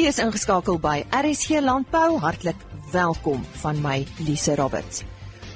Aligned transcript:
U 0.00 0.06
is 0.08 0.16
ingeskakel 0.16 0.78
by 0.80 1.02
RSG 1.12 1.58
Landbou. 1.60 2.14
Hartlik 2.22 2.56
welkom 2.88 3.42
van 3.60 3.82
my 3.84 3.98
Lise 4.24 4.54
Roberts. 4.56 5.02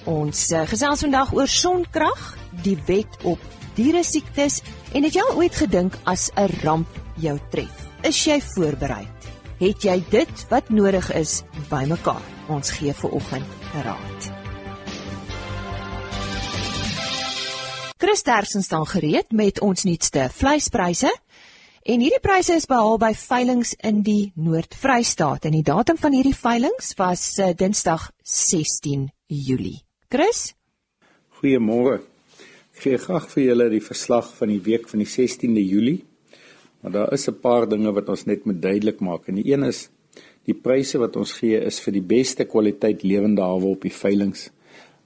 Ons 0.04 0.42
uh, 0.52 0.66
gesels 0.68 1.00
vandag 1.06 1.32
oor 1.32 1.48
sonkrag, 1.48 2.26
die 2.60 2.76
wet 2.84 3.16
op 3.24 3.40
diere 3.78 4.02
siektes 4.04 4.58
en 4.92 5.08
het 5.08 5.16
jy 5.16 5.24
al 5.24 5.40
ooit 5.40 5.56
gedink 5.56 5.96
as 6.04 6.28
'n 6.36 6.60
ramp 6.60 7.00
jou 7.16 7.38
tref? 7.54 7.88
Is 8.04 8.20
jy 8.26 8.36
voorberei? 8.52 9.08
Het 9.64 9.80
jy 9.88 10.04
dit 10.10 10.46
wat 10.52 10.68
nodig 10.68 11.08
is 11.16 11.40
bymekaar? 11.72 12.20
Ons 12.52 12.70
gee 12.76 12.92
vir 12.92 13.10
oggend 13.16 13.48
raad. 13.72 14.32
Christersen 17.96 18.62
staan 18.62 18.86
gereed 18.86 19.32
met 19.32 19.60
ons 19.60 19.84
nuutste 19.84 20.28
vleispryse. 20.28 21.08
En 21.84 22.00
hierdie 22.00 22.22
pryse 22.24 22.54
is 22.56 22.64
behaal 22.64 22.94
by 22.96 23.10
veilinge 23.12 23.74
in 23.84 23.98
die 24.06 24.30
Noord-Vrystaat 24.40 25.44
en 25.44 25.52
die 25.52 25.66
datum 25.68 25.98
van 26.00 26.14
hierdie 26.16 26.32
veilinge 26.32 26.94
was 26.96 27.24
uh, 27.44 27.50
Dinsdag 27.52 28.06
16 28.24 29.02
Julie. 29.28 29.82
Chris? 30.08 30.54
Goeiemôre. 31.42 31.98
Ek 32.72 32.86
gee 32.86 33.00
graag 33.02 33.26
vir 33.34 33.42
julle 33.50 33.66
die 33.74 33.82
verslag 33.84 34.30
van 34.38 34.54
die 34.54 34.62
week 34.64 34.88
van 34.88 35.04
die 35.04 35.10
16de 35.12 35.60
Julie. 35.60 35.98
Maar 36.80 36.94
daar 36.94 37.12
is 37.12 37.28
'n 37.28 37.36
paar 37.44 37.68
dinge 37.68 37.92
wat 37.92 38.08
ons 38.08 38.24
net 38.24 38.48
moet 38.48 38.62
duidelik 38.62 39.04
maak. 39.04 39.28
En 39.28 39.34
die 39.42 39.52
een 39.52 39.68
is 39.68 39.90
die 40.48 40.56
pryse 40.56 40.96
wat 40.98 41.20
ons 41.20 41.36
gee 41.36 41.60
is 41.60 41.84
vir 41.84 41.92
die 41.92 42.06
beste 42.16 42.48
kwaliteit 42.48 43.04
lewende 43.04 43.42
hawe 43.42 43.76
op 43.76 43.82
die 43.82 43.92
veilinge. 43.92 44.48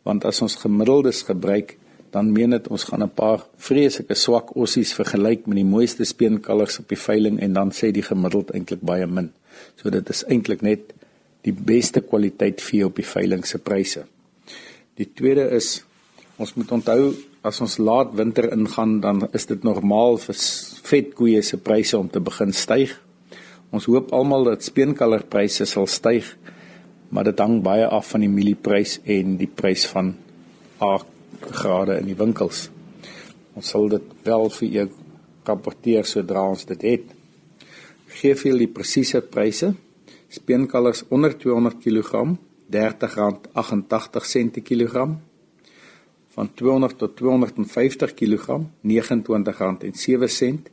Want 0.05 0.25
as 0.25 0.43
ons 0.43 0.55
gemiddeldes 0.55 1.27
gebruik, 1.27 1.75
dan 2.11 2.33
meen 2.33 2.51
dit 2.51 2.69
ons 2.69 2.85
gaan 2.85 3.03
'n 3.03 3.15
paar 3.15 3.45
vreeslike 3.57 4.15
swak 4.15 4.57
ossies 4.57 4.93
vergelyk 4.95 5.47
met 5.47 5.57
die 5.57 5.65
mooiste 5.65 6.05
speenkalvers 6.05 6.79
op 6.79 6.89
die 6.89 6.99
veiling 7.09 7.41
en 7.41 7.53
dan 7.53 7.71
sê 7.71 7.91
die 7.93 8.03
gemiddeld 8.03 8.51
eintlik 8.51 8.81
baie 8.81 9.07
min. 9.07 9.33
So 9.77 9.91
dit 9.91 10.09
is 10.09 10.25
eintlik 10.25 10.63
net 10.63 10.95
die 11.43 11.53
beste 11.53 12.01
kwaliteit 12.01 12.63
vee 12.63 12.87
op 12.87 12.97
die 12.97 13.07
veiling 13.07 13.47
se 13.47 13.59
pryse. 13.59 14.05
Die 14.95 15.09
tweede 15.15 15.51
is 15.51 15.85
ons 16.37 16.55
moet 16.55 16.73
onthou 16.73 17.15
as 17.43 17.61
ons 17.61 17.79
laat 17.79 18.15
winter 18.15 18.53
ingaan 18.53 19.01
dan 19.01 19.29
is 19.33 19.47
dit 19.47 19.63
normaal 19.63 20.19
vir 20.19 20.35
vetkoeie 20.83 21.43
se 21.43 21.57
pryse 21.57 21.99
om 21.99 22.09
te 22.09 22.21
begin 22.21 22.53
styg. 22.53 22.95
Ons 23.71 23.85
hoop 23.85 24.13
almal 24.13 24.45
dat 24.45 24.65
speenkalverpryse 24.65 25.67
sal 25.67 25.87
styg, 25.87 26.37
maar 27.09 27.25
dit 27.25 27.39
hang 27.39 27.63
baie 27.63 27.87
af 27.87 28.11
van 28.15 28.21
die 28.21 28.33
mielieprys 28.33 28.99
en 29.05 29.37
die 29.37 29.51
prys 29.55 29.87
van 29.87 30.15
A 30.81 30.99
grade 31.53 31.99
in 32.01 32.07
die 32.07 32.17
winkels. 32.17 32.69
Ons 33.55 33.69
sal 33.73 33.89
dit 33.91 34.03
wel 34.25 34.51
vir 34.55 34.69
jou 34.69 34.89
rapporteer 35.49 36.05
sodra 36.07 36.43
ons 36.51 36.65
dit 36.69 36.83
het. 36.87 37.05
Geef 38.21 38.45
julle 38.47 38.65
die 38.65 38.73
presiese 38.73 39.21
pryse. 39.23 39.73
Speenkalvers 40.29 41.05
onder 41.15 41.33
200 41.39 41.81
kg 41.83 42.37
R30.88 42.69 44.53
per 44.53 44.63
kilogram. 44.63 45.21
Van 46.37 46.55
200 46.55 46.99
tot 46.99 47.17
250 47.17 48.15
kg 48.15 48.61
R29.07 48.85 50.69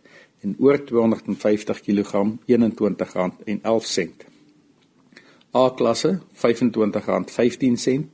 en 0.45 0.55
oor 0.59 0.83
250 0.83 1.81
kg 1.81 2.11
R21.11. 2.47 4.09
A 5.55 5.69
klasse 5.71 6.19
R25.15 6.35 8.05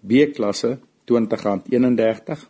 B 0.00 0.30
klasse 0.32 0.78
R20.31 1.10 2.46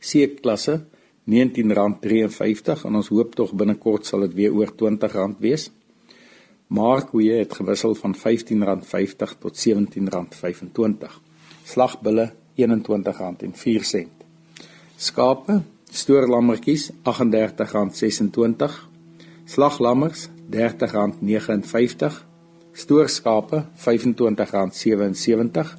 C 0.00 0.36
klasse 0.40 0.80
R19.53 1.28 2.86
en 2.88 2.94
ons 2.98 3.08
hoop 3.12 3.34
tog 3.38 3.52
binnekort 3.54 4.06
sal 4.08 4.20
dit 4.26 4.34
weer 4.38 4.54
oor 4.56 4.72
R20 4.72 5.36
wees. 5.38 5.68
Markkoeie 6.70 7.36
het 7.42 7.54
gewissel 7.58 7.94
van 7.98 8.14
R15.50 8.16 9.36
tot 9.42 9.58
R17.25. 9.58 11.12
Slagbulle 11.66 12.26
R21.04. 12.56 14.06
Skape, 14.96 15.60
stoorlammetjies 15.90 16.90
R38.26. 17.04 18.72
Slaglammers 19.44 20.28
R30.59. 20.50 22.24
Stoorskape 22.72 23.64
R25.77 23.76 25.74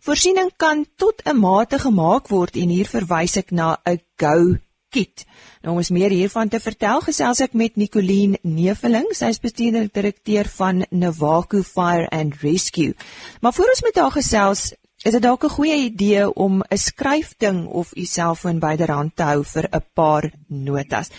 Voorsiening 0.00 0.50
kan 0.56 0.86
tot 0.96 1.22
'n 1.26 1.36
mate 1.36 1.78
gemaak 1.78 2.28
word 2.28 2.56
en 2.56 2.68
hier 2.68 2.88
verwys 2.88 3.36
ek 3.36 3.52
na 3.52 3.76
'n 3.84 4.00
go 4.16 4.56
kit. 4.92 5.24
Nou 5.62 5.74
om 5.74 5.80
ons 5.82 5.92
meer 5.94 6.12
hiervan 6.12 6.50
te 6.52 6.60
vertel, 6.60 7.00
gesels 7.06 7.40
ek 7.44 7.56
met 7.58 7.78
Nicoline 7.80 8.38
Neveling, 8.42 9.08
sy 9.16 9.32
is 9.32 9.42
bestuurder 9.42 9.88
direkteur 9.88 10.50
van 10.58 10.84
Navaku 10.90 11.62
Fire 11.66 12.08
and 12.10 12.38
Rescue. 12.42 12.94
Maar 13.40 13.56
voor 13.56 13.72
ons 13.72 13.84
met 13.86 14.00
haar 14.02 14.14
gesels, 14.18 14.72
is 15.02 15.14
dit 15.16 15.22
dalk 15.22 15.44
'n 15.44 15.56
goeie 15.58 15.76
idee 15.84 16.34
om 16.34 16.62
'n 16.62 16.76
skryfding 16.78 17.66
of 17.66 17.96
u 17.96 18.04
selfoon 18.04 18.58
byderhand 18.58 19.16
te 19.16 19.22
hou 19.22 19.44
vir 19.44 19.68
'n 19.70 19.84
paar 19.94 20.30
notas. 20.46 21.10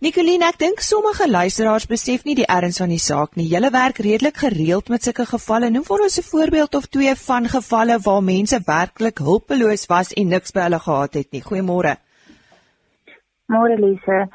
Nicoline, 0.00 0.44
ek 0.44 0.58
dink 0.58 0.80
sommige 0.80 1.30
luisteraars 1.30 1.86
besef 1.86 2.24
nie 2.24 2.34
die 2.34 2.46
erns 2.46 2.76
van 2.76 2.88
die 2.88 2.98
saak 2.98 3.36
nie. 3.36 3.48
Julle 3.48 3.70
werk 3.70 3.98
redelik 3.98 4.36
gereeld 4.36 4.88
met 4.88 5.02
sulke 5.02 5.26
gevalle. 5.26 5.70
Noem 5.70 5.84
vir 5.84 6.02
ons 6.02 6.18
'n 6.18 6.22
voorbeeld 6.22 6.74
of 6.74 6.86
twee 6.86 7.14
van 7.14 7.48
gevalle 7.48 7.98
waar 7.98 8.22
mense 8.22 8.60
werklik 8.64 9.18
hulpeloos 9.18 9.86
was 9.86 10.12
en 10.12 10.28
niks 10.28 10.50
by 10.50 10.60
hulle 10.60 10.80
gehad 10.80 11.14
het 11.14 11.32
nie. 11.32 11.42
Goeiemôre. 11.42 11.96
Môre 13.50 13.76
Lise. 13.76 14.28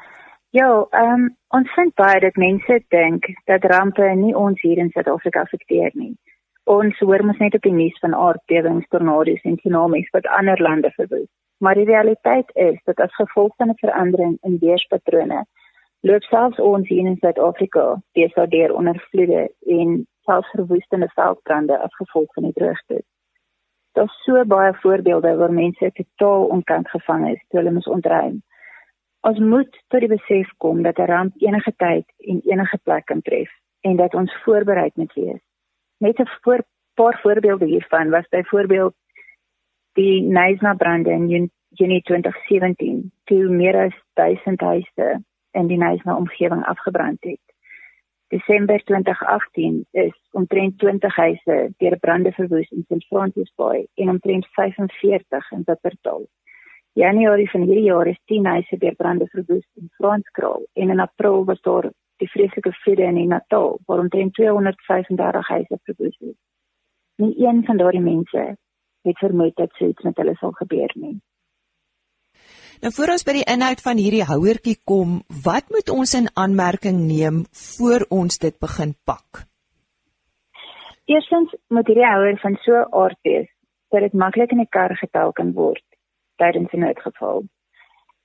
Ja, 0.50 0.86
ehm 0.90 1.12
um, 1.12 1.22
ons 1.56 1.70
vind 1.74 1.94
baie 1.96 2.20
dat 2.20 2.36
mense 2.36 2.74
dink 2.94 3.24
dat 3.50 3.64
rampe 3.72 4.08
nie 4.22 4.34
ons 4.36 4.60
hier 4.60 4.78
in 4.82 4.90
Suid-Afrika 4.92 5.40
affekteer 5.46 5.90
nie. 5.94 6.12
Ons 6.74 6.98
hoor 7.00 7.24
mos 7.24 7.38
net 7.40 7.54
op 7.56 7.64
die 7.64 7.72
nuus 7.72 7.96
van 8.02 8.14
aardbewings, 8.14 8.88
tornado's 8.92 9.46
en 9.48 9.56
tsunamies 9.56 10.10
wat 10.16 10.28
ander 10.38 10.60
lande 10.66 10.90
verwoes. 10.98 11.30
Maar 11.64 11.80
die 11.80 11.88
realiteit 11.88 12.50
is 12.68 12.76
dat 12.84 13.00
as 13.00 13.14
gevolg 13.20 13.54
van 13.56 13.70
'n 13.72 13.80
verandering 13.84 14.36
in 14.42 14.58
weerpatrone, 14.60 15.44
loop 16.00 16.22
selfs 16.22 16.60
ons 16.60 16.88
hier 16.88 17.06
in 17.06 17.16
Suid-Afrika 17.16 17.86
deur 18.12 18.74
onder 18.74 18.98
vloede 19.10 19.48
en 19.78 20.06
selfs 20.28 20.50
verwoestende 20.50 21.08
veldbrande 21.14 21.78
as 21.78 21.94
gevolg 21.94 22.32
van 22.34 22.42
die 22.42 22.52
droogte. 22.52 23.00
Daar's 23.92 24.22
so 24.24 24.44
baie 24.44 24.74
voorbeelde 24.74 25.36
waar 25.36 25.52
mense 25.52 25.90
totaal 25.92 26.44
onkant 26.44 26.88
gevang 26.88 27.28
is 27.30 27.44
toe 27.48 27.60
hulle 27.60 27.72
moes 27.72 27.88
ontruim. 27.98 28.42
Ons 29.26 29.38
moet 29.42 29.72
tot 29.90 30.04
die 30.04 30.10
besef 30.10 30.50
kom 30.62 30.82
dat 30.86 30.98
'n 31.02 31.10
ramp 31.10 31.32
enige 31.42 31.72
tyd 31.82 32.06
en 32.30 32.40
enige 32.52 32.78
plek 32.86 33.04
kan 33.06 33.22
tref 33.22 33.50
en 33.80 33.96
dat 33.96 34.14
ons 34.14 34.36
voorberei 34.44 34.90
moet 34.94 35.12
wees. 35.14 35.42
Net 35.98 36.18
'n 36.20 36.28
voor, 36.42 36.62
paar 36.94 37.18
voorbeelde 37.22 37.66
hiervan 37.66 38.10
was 38.10 38.28
byvoorbeeld 38.28 38.94
die 39.92 40.22
Nysna 40.22 40.74
brande 40.74 41.10
in 41.10 41.50
Junie 41.68 42.02
2017, 42.02 43.12
toe 43.24 43.48
meer 43.48 43.76
as 43.76 43.94
1000 44.14 44.60
huise 44.60 45.24
in 45.50 45.66
die 45.66 45.78
Nysna 45.78 46.16
omgewing 46.16 46.64
afgebrand 46.64 47.18
het. 47.20 47.46
Desember 48.28 48.84
2018 48.84 49.86
is 49.90 50.14
omtrent 50.30 50.78
20 50.78 51.16
huise 51.16 51.72
deur 51.76 51.98
brande 51.98 52.32
verwoes 52.32 52.70
in 52.70 52.84
St. 52.88 53.06
Francis 53.06 53.52
Bay 53.54 53.86
en 53.94 54.08
omtrent 54.08 54.46
45 54.46 55.50
in 55.50 55.62
Wuppertal. 55.64 56.28
Januarie 56.96 57.50
van 57.50 57.66
hierdie 57.68 57.90
jaar 57.90 58.08
is 58.08 58.20
10 58.24 58.46
huise 58.48 58.76
deur 58.80 58.94
brande 58.96 59.26
verwoes 59.28 59.64
in 59.76 59.88
Franskraal 59.98 60.62
en 60.80 60.90
in 60.90 61.00
April 61.04 61.42
was 61.44 61.58
daar 61.60 61.90
die 62.22 62.28
vreeslike 62.32 62.70
vuur 62.72 63.00
in 63.04 63.18
Natal 63.28 63.78
waar 63.84 63.98
omtrent 63.98 64.32
235 64.34 65.48
huise 65.48 65.78
verwoes 65.82 66.16
is. 66.18 66.36
Nie 67.16 67.34
een 67.46 67.64
van 67.64 67.76
daardie 67.76 68.00
mense 68.00 68.44
het 69.02 69.18
vermoed 69.18 69.56
dat 69.56 69.76
so 69.76 69.88
iets 69.88 70.02
met 70.08 70.16
hulle 70.16 70.34
sal 70.40 70.54
gebeur 70.56 70.94
nie. 70.94 71.18
Nou 72.80 72.92
voor 72.92 73.12
ons 73.12 73.24
by 73.28 73.34
die 73.36 73.48
inhoud 73.54 73.82
van 73.84 74.00
hierdie 74.00 74.24
houertjie 74.24 74.78
kom, 74.84 75.20
wat 75.44 75.68
moet 75.76 75.92
ons 75.92 76.14
in 76.16 76.30
aanmerking 76.32 77.02
neem 77.10 77.42
voor 77.76 78.06
ons 78.08 78.40
dit 78.40 78.56
begin 78.58 78.96
pak? 79.04 79.44
Eerstens 81.04 81.52
moet 81.68 81.92
hierdie 81.92 82.08
houer 82.08 82.40
van 82.40 82.56
so 82.64 82.88
aard 83.04 83.20
wees 83.28 83.52
dat 83.92 84.00
dit 84.00 84.16
maklik 84.16 84.56
in 84.56 84.64
die 84.64 84.72
kar 84.72 84.96
getel 84.96 85.36
kan 85.36 85.52
word 85.52 85.85
tydens 86.36 86.72
'n 86.72 86.78
noodgeval. 86.78 87.44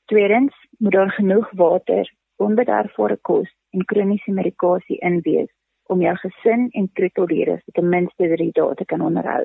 Tweedens 0.06 0.56
moet 0.78 0.92
daar 0.92 1.12
genoeg 1.12 1.52
water, 1.52 2.13
onbederfbare 2.36 3.18
kos 3.22 3.50
en 3.69 3.86
kroniese 3.86 4.31
medikasie 4.31 4.98
in 4.98 5.22
wees 5.22 5.52
om 5.84 6.02
jou 6.02 6.16
gesin 6.16 6.69
en 6.72 6.90
troeteldiere 6.94 7.58
vir 7.66 7.74
ten 7.74 7.90
minste 7.90 8.28
3 8.36 8.52
dae 8.52 8.75
te 8.75 8.86
kan 8.86 9.02
onderhou. 9.02 9.44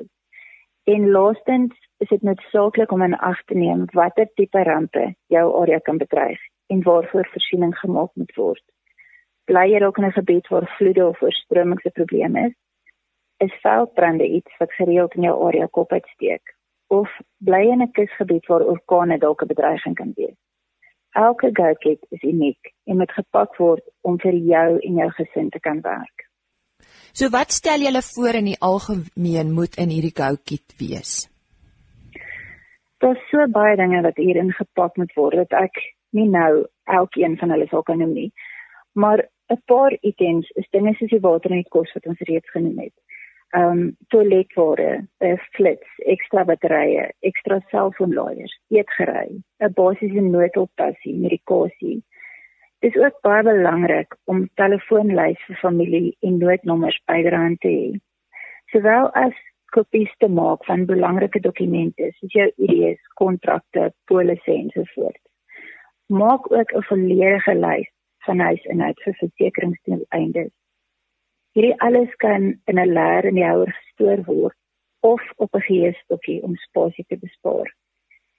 En 0.83 1.09
laastens 1.11 1.75
is 1.97 2.09
dit 2.09 2.21
noodsaaklik 2.21 2.91
om 2.91 3.01
in 3.01 3.15
ag 3.29 3.43
te 3.43 3.55
neem 3.55 3.85
watter 3.93 4.29
tipe 4.39 4.63
rampe 4.63 5.03
jou 5.33 5.45
area 5.61 5.79
kan 5.79 5.97
bedreig 5.97 6.39
en 6.67 6.83
waarvoor 6.83 7.27
voorsiening 7.31 7.73
gemaak 7.79 8.11
moet 8.15 8.35
word. 8.35 8.63
Bly 9.51 9.65
jy 9.71 9.79
dalk 9.79 9.97
in 9.97 10.05
'n 10.05 10.19
gebied 10.19 10.47
waar 10.47 10.67
vloede 10.77 11.07
of 11.07 11.21
oorstromings 11.21 11.85
'n 11.85 11.97
probleem 11.99 12.35
is? 12.35 12.53
Is 13.37 13.59
veldbrande 13.61 14.27
iets 14.27 14.57
wat 14.59 14.73
gereeld 14.73 15.13
in 15.15 15.23
jou 15.23 15.45
area 15.47 15.65
kop 15.65 15.91
uitsteek? 15.91 16.56
Of 16.87 17.07
bly 17.37 17.63
in 17.73 17.81
'n 17.81 17.91
kusgebied 17.91 18.45
waar 18.47 18.63
orkane 18.73 19.17
dalk 19.17 19.41
'n 19.41 19.47
bedreiging 19.47 19.95
kan 19.95 20.11
wees? 20.15 20.37
Elke 21.11 21.49
go-kit 21.53 22.05
is 22.09 22.21
uniek 22.21 22.73
en 22.85 22.97
moet 22.97 23.11
gepak 23.11 23.57
word 23.57 23.83
om 24.01 24.19
vir 24.19 24.33
jou 24.33 24.79
en 24.79 24.93
jou 24.95 25.09
gesin 25.11 25.49
te 25.49 25.59
kan 25.59 25.81
werk. 25.81 26.29
So 27.13 27.29
wat 27.29 27.51
stel 27.51 27.79
julle 27.79 28.01
voor 28.01 28.33
in 28.33 28.45
die 28.45 28.59
algemeen 28.59 29.51
moet 29.51 29.75
in 29.75 29.89
hierdie 29.89 30.15
go-kit 30.15 30.75
wees? 30.77 31.29
Daar's 32.97 33.29
so 33.29 33.47
baie 33.47 33.75
dinge 33.75 34.01
wat 34.01 34.17
hierin 34.17 34.51
gepak 34.51 34.97
moet 34.97 35.13
word 35.15 35.35
dat 35.35 35.51
ek 35.51 35.81
nie 36.11 36.29
nou 36.29 36.65
elkeen 36.83 37.37
van 37.37 37.49
hulle 37.53 37.67
sal 37.67 37.83
kan 37.83 37.97
noem 37.97 38.13
nie. 38.13 38.31
Maar 38.93 39.27
'n 39.49 39.61
paar 39.65 39.97
items 40.01 40.49
is 40.55 40.67
dinge 40.71 40.93
soos 40.93 41.09
die 41.09 41.25
water 41.27 41.51
en 41.51 41.61
die 41.63 41.73
kos 41.75 41.93
wat 41.93 42.05
ons 42.05 42.19
reeds 42.29 42.49
genoem 42.49 42.79
het. 42.79 42.93
Ehm 43.55 43.71
um, 43.71 43.97
toiletware, 44.11 45.07
'n 45.23 45.37
flits, 45.55 45.89
ekstra 46.13 46.43
batterye, 46.43 47.05
ekstra 47.29 47.59
selfoonlaaiers, 47.71 48.53
eetgerei, 48.75 49.39
'n 49.63 49.73
basiese 49.77 50.21
noodhulppassie, 50.21 51.15
medikasie. 51.15 52.03
Dit 52.81 52.95
is 52.95 53.01
ook 53.03 53.21
baie 53.21 53.43
belangrik 53.43 54.17
om 54.25 54.49
telefoonlys 54.61 55.39
vir 55.47 55.57
familie 55.61 56.17
en 56.21 56.37
noodnommers 56.37 56.99
byderhand 57.05 57.59
te 57.61 57.71
hê. 57.77 57.87
Sowel 58.73 59.09
as 59.23 59.39
kopies 59.77 60.11
te 60.19 60.27
maak 60.27 60.65
van 60.65 60.85
belangrike 60.85 61.39
dokumente 61.39 62.11
soos 62.19 62.33
jou 62.33 62.51
ID's, 62.67 63.01
kontrakte, 63.21 63.93
polisse 64.11 64.51
en 64.51 64.69
so 64.75 64.83
voort. 64.93 65.23
Maak 66.09 66.51
ook 66.51 66.75
'n 66.75 66.87
volledige 66.91 67.55
lys 67.55 67.89
van 68.25 68.39
huis 68.39 68.63
en 68.65 68.81
uit 68.81 68.99
vir 69.03 69.13
versekeringsdoeleindes. 69.23 70.56
Hierdie 71.57 71.79
alles 71.81 72.11
kan 72.21 72.43
in 72.69 72.77
'n 72.79 72.93
leer 72.93 73.25
in 73.25 73.33
die 73.35 73.45
houer 73.45 73.71
gestoor 73.73 74.19
word 74.25 74.57
of 75.01 75.21
op 75.35 75.55
'n 75.55 75.65
geheuestokkie 75.67 76.43
om 76.43 76.55
spasie 76.55 77.05
te 77.07 77.17
bespaar. 77.17 77.69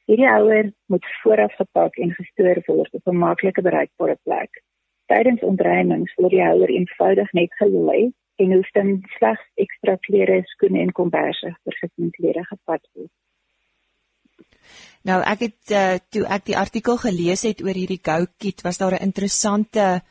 Hierdie 0.06 0.29
houer 0.29 0.73
moet 0.87 1.06
vooraf 1.23 1.55
gepak 1.55 1.97
en 1.97 2.15
gestoor 2.15 2.62
word 2.67 2.94
op 2.94 3.06
'n 3.06 3.17
maklike 3.17 3.62
bereikbare 3.62 4.17
plek. 4.23 4.62
Tydens 5.06 5.43
ontruimings 5.43 6.15
word 6.15 6.31
die 6.31 6.44
houer 6.44 6.70
eenvoudig 6.70 7.32
net 7.32 7.53
gelei 7.55 8.12
en 8.37 8.53
hoef 8.53 8.70
dan 8.70 9.03
slegs 9.17 9.47
ekstra 9.55 9.97
klere, 9.97 10.43
skoene 10.44 10.81
en 10.81 10.93
komberse 10.93 11.56
vir 11.64 11.75
gesinsklere 11.81 12.44
gevat 12.44 12.88
word. 12.94 13.12
Nou 15.03 15.23
ek 15.23 15.41
het 15.41 15.71
uh, 15.71 15.99
toe 16.11 16.25
ek 16.26 16.44
die 16.44 16.56
artikel 16.56 16.97
gelees 16.97 17.43
het 17.43 17.62
oor 17.62 17.75
hierdie 17.75 18.03
Go 18.03 18.26
Kit, 18.38 18.62
was 18.62 18.79
daar 18.79 18.94
'n 18.94 19.03
interessante 19.11 20.03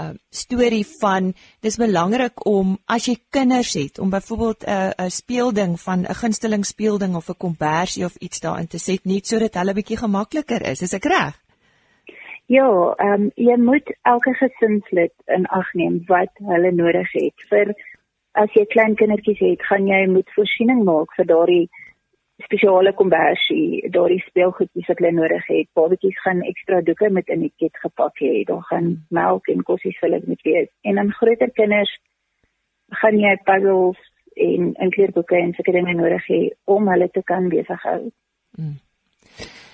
uh 0.00 0.10
storie 0.30 0.84
van 1.00 1.32
dis 1.60 1.76
belangrik 1.76 2.46
om 2.46 2.78
as 2.86 3.06
jy 3.08 3.16
kinders 3.30 3.74
het 3.74 3.98
om 3.98 4.10
byvoorbeeld 4.10 4.64
'n 4.66 4.70
uh, 4.70 5.06
'n 5.06 5.10
speelding 5.10 5.80
van 5.80 6.00
'n 6.06 6.18
gunsteling 6.22 6.64
speelding 6.66 7.16
of 7.16 7.28
'n 7.28 7.36
kombersie 7.46 8.04
of 8.04 8.16
iets 8.16 8.40
daarin 8.40 8.66
te 8.66 8.78
sit 8.78 9.04
net 9.04 9.26
sodat 9.26 9.54
hulle 9.54 9.74
bietjie 9.74 9.96
gemakliker 9.96 10.62
is. 10.62 10.82
Is 10.82 10.92
ek 10.92 11.04
reg? 11.04 11.34
Ja, 12.46 12.94
ehm 12.98 13.12
um, 13.12 13.30
jy 13.34 13.56
moet 13.56 13.96
elke 14.02 14.32
gesinslid 14.34 15.12
in 15.26 15.46
ag 15.46 15.68
neem 15.74 16.02
wat 16.06 16.32
hulle 16.34 16.72
nodig 16.72 17.12
het. 17.12 17.34
Vir 17.50 17.74
as 18.32 18.50
jy 18.58 18.64
klein 18.72 18.96
kindertjies 18.98 19.38
het, 19.38 19.62
gaan 19.62 19.86
jy 19.86 20.06
moet 20.10 20.32
voorsiening 20.34 20.82
maak 20.84 21.14
vir 21.14 21.26
daardie 21.26 21.68
spesiale 22.44 22.92
kombersie, 22.98 23.88
daardie 23.94 24.20
speelgoedjies 24.26 24.88
wat 24.90 25.00
hulle 25.00 25.12
nodig 25.12 25.46
het. 25.46 25.68
Babatjies 25.78 26.20
gaan 26.24 26.42
ekstra 26.42 26.80
doeke 26.86 27.10
met 27.10 27.28
in 27.28 27.46
die 27.46 27.52
kit 27.58 27.76
gepak 27.82 28.20
hê. 28.22 28.44
Daar 28.48 28.62
gaan 28.70 28.92
melk 29.08 29.48
en 29.48 29.62
kossies 29.62 29.98
vir 30.00 30.08
hulle 30.08 30.22
moet 30.26 30.46
wees. 30.48 30.70
En 30.82 31.00
dan 31.00 31.12
groter 31.12 31.50
kinders 31.50 31.92
gaan 33.02 33.18
jy 33.18 33.36
puzzles 33.44 33.98
en 34.34 34.74
en 34.74 34.90
kleurboeke 34.90 35.36
en 35.36 35.52
sulke 35.54 35.74
dinge 35.74 35.94
nodig 35.94 36.26
hê 36.32 36.40
om 36.64 36.88
hulle 36.88 37.10
te 37.12 37.22
kan 37.26 37.48
besig 37.52 37.82
hou. 37.88 38.00
Mm. 38.58 38.78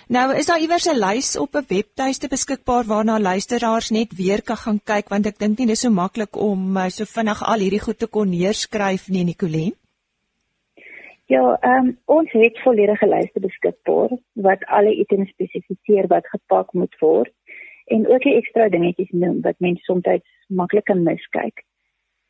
Nou 0.08 0.26
is 0.38 0.46
daar 0.46 0.60
iewers 0.62 0.86
'n 0.86 0.98
lys 0.98 1.36
op 1.36 1.56
'n 1.56 1.64
webtuiste 1.68 2.28
beskikbaar 2.28 2.84
waarna 2.84 3.18
luisteraars 3.18 3.90
net 3.90 4.14
weer 4.16 4.42
kan 4.42 4.56
gaan 4.56 4.80
kyk 4.84 5.08
want 5.08 5.26
ek 5.26 5.38
dink 5.38 5.58
nie 5.58 5.66
dis 5.66 5.80
so 5.80 5.90
maklik 5.90 6.36
om 6.36 6.76
uh, 6.76 6.88
so 6.88 7.04
vinnig 7.04 7.42
al 7.42 7.58
hierdie 7.58 7.80
goed 7.80 7.98
te 7.98 8.06
kon 8.06 8.30
neerskryf 8.30 9.08
nie 9.08 9.24
Nicoline. 9.24 9.74
Ja, 11.26 11.58
ehm 11.60 11.86
um, 11.86 11.98
ons 12.04 12.32
het 12.32 12.62
volledige 12.62 13.08
lyste 13.08 13.40
beskikbaar 13.40 14.10
wat 14.32 14.64
alle 14.64 14.94
items 14.94 15.30
spesifiseer 15.30 16.06
wat 16.06 16.28
gepak 16.28 16.72
moet 16.72 16.98
word 16.98 17.32
en 17.84 18.08
ook 18.08 18.22
die 18.22 18.34
ekstra 18.34 18.68
dingetjies 18.68 19.10
noem 19.10 19.40
wat 19.40 19.58
mense 19.58 19.82
soms 19.82 20.06
maklik 20.46 20.84
kan 20.84 21.02
miskyk. 21.02 21.64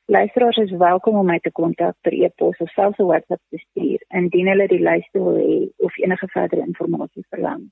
Luisteraars 0.06 0.56
is 0.56 0.70
welkom 0.70 1.16
om 1.16 1.26
my 1.26 1.38
te 1.38 1.50
kontak 1.50 1.96
per 2.00 2.12
e-pos 2.12 2.58
of 2.58 2.70
selfs 2.70 2.98
'n 2.98 3.04
WhatsApp 3.04 3.42
te 3.50 3.58
stuur 3.58 4.04
indien 4.08 4.48
hulle 4.48 4.66
die 4.68 4.82
lyste 4.88 5.18
wil 5.18 5.36
hê 5.36 5.70
of 5.76 5.98
enige 5.98 6.28
verdere 6.28 6.66
inligting 6.66 7.24
verlang. 7.28 7.70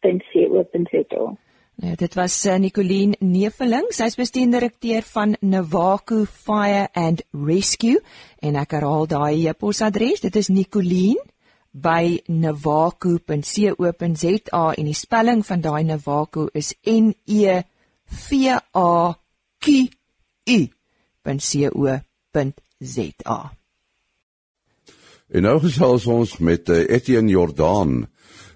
.co.za. 0.00 1.36
Nou, 1.80 1.94
dit 1.96 2.14
was 2.14 2.44
uh, 2.46 2.54
Nicoline 2.60 3.16
Neveling, 3.20 3.86
sy's 3.92 4.14
bestuurdirekteur 4.20 5.02
van 5.12 5.36
Navaku 5.40 6.26
Fire 6.28 6.88
and 6.92 7.22
Rescue 7.32 8.00
en 8.44 8.56
ek 8.60 8.70
herhaal 8.76 9.06
daai 9.08 9.48
e-posadres, 9.48 10.20
dit 10.20 10.36
is 10.36 10.48
Nicoline 10.52 11.20
by 11.72 12.20
navaku.co.za 12.28 13.84
en 14.76 14.84
die 14.90 14.98
spelling 14.98 15.46
van 15.46 15.60
daai 15.64 15.84
Navaku 15.88 16.48
is 16.52 16.74
N 16.84 17.14
E 17.24 17.62
V 18.28 18.28
A 18.76 19.14
K 19.60 19.88
U.co.za. 20.50 22.00
En 25.30 25.44
nou 25.46 25.60
gesels 25.62 26.08
ons 26.10 26.30
met 26.42 26.70
uh, 26.74 26.80
Etienne 26.90 27.30
Jordan. 27.30 28.02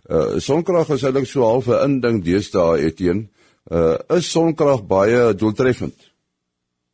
Uh 0.05 0.41
sonkrag 0.43 0.91
is 0.93 1.05
eintlik 1.07 1.29
so 1.31 1.45
half 1.47 1.69
'n 1.71 1.85
inding 1.87 2.19
deesdae 2.25 2.83
Etienne. 2.89 3.29
Uh 3.71 3.97
is 4.17 4.31
sonkrag 4.31 4.83
baie 4.87 5.21
doeltreffend? 5.39 5.95